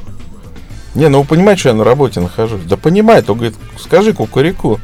Не, 0.94 1.08
ну 1.08 1.22
вы 1.22 1.26
понимаете, 1.26 1.60
что 1.60 1.68
я 1.70 1.74
на 1.74 1.84
работе 1.84 2.20
нахожусь? 2.20 2.64
Да 2.64 2.76
понимает, 2.76 3.30
он 3.30 3.38
говорит, 3.38 3.56
скажи 3.78 4.12
кукурику. 4.12 4.80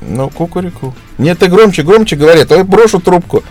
Ну, 0.00 0.30
кукурику. 0.30 0.94
Нет, 1.18 1.40
ты 1.40 1.48
громче, 1.48 1.82
громче 1.82 2.16
говори, 2.16 2.42
то 2.46 2.56
я 2.56 2.64
брошу 2.64 3.00
трубку. 3.00 3.42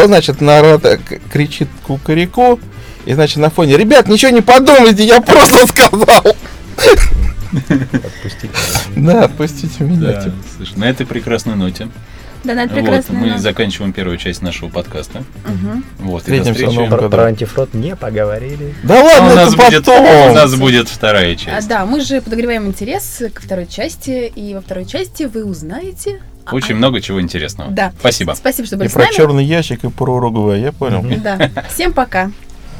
То, 0.00 0.06
значит, 0.06 0.40
народ 0.40 0.82
э, 0.86 0.96
к- 0.96 1.18
кричит 1.30 1.68
кукурику, 1.86 2.58
и, 3.04 3.12
значит, 3.12 3.36
на 3.36 3.50
фоне, 3.50 3.76
ребят, 3.76 4.08
ничего 4.08 4.30
не 4.32 4.40
подумайте, 4.40 5.04
я 5.04 5.20
просто 5.20 5.66
сказал. 5.66 6.36
Отпустите. 7.68 8.50
Да, 8.96 9.24
отпустите 9.24 9.84
меня. 9.84 10.00
Да, 10.12 10.22
типа. 10.22 10.36
слушай, 10.56 10.76
на 10.78 10.84
этой 10.88 11.04
прекрасной 11.04 11.54
ноте. 11.56 11.88
Да, 12.44 12.54
да, 12.54 12.62
это 12.64 12.72
Вот, 12.76 12.80
прекрасно. 12.82 13.14
мы 13.18 13.38
заканчиваем 13.38 13.92
первую 13.92 14.16
часть 14.16 14.40
нашего 14.40 14.70
подкаста. 14.70 15.22
Мгм. 15.46 15.84
Вот, 15.98 16.26
и 16.26 16.38
до 16.40 16.54
встречи. 16.54 16.86
Про, 16.88 17.10
про 17.10 17.24
антифрод 17.24 17.74
не 17.74 17.94
поговорили. 17.94 18.74
Да 18.82 19.00
А 19.00 19.04
ладно, 19.04 19.32
у 19.32 19.36
нас 19.36 19.54
будет, 19.54 19.84
потом. 19.84 20.06
у 20.30 20.32
нас 20.34 20.54
будет 20.54 20.88
вторая 20.88 21.34
А, 21.34 21.36
часть. 21.36 21.68
да, 21.68 21.84
мы 21.84 22.00
же 22.00 22.22
подогреваем 22.22 22.66
интерес 22.68 23.22
ко 23.34 23.42
второй 23.42 23.66
части, 23.66 24.32
и 24.34 24.54
во 24.54 24.62
второй 24.62 24.86
части 24.86 25.24
вы 25.24 25.44
узнаете... 25.44 26.20
а- 26.46 26.54
Очень 26.54 26.76
много 26.76 27.00
чего 27.00 27.20
интересного. 27.20 27.70
Да. 27.70 27.92
Спасибо. 27.98 28.32
Спасибо, 28.36 28.66
что 28.66 28.76
И 28.76 28.78
были 28.80 28.88
с 28.88 28.92
про 28.92 29.04
нами. 29.04 29.14
черный 29.14 29.44
ящик, 29.44 29.84
и 29.84 29.88
про 29.90 30.14
уругвай, 30.16 30.60
я 30.60 30.72
понял. 30.72 31.04
Да. 31.22 31.50
Всем 31.72 31.92
пока. 31.92 32.30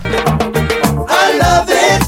I 0.05 1.39
love 1.39 1.69
it. 1.69 2.03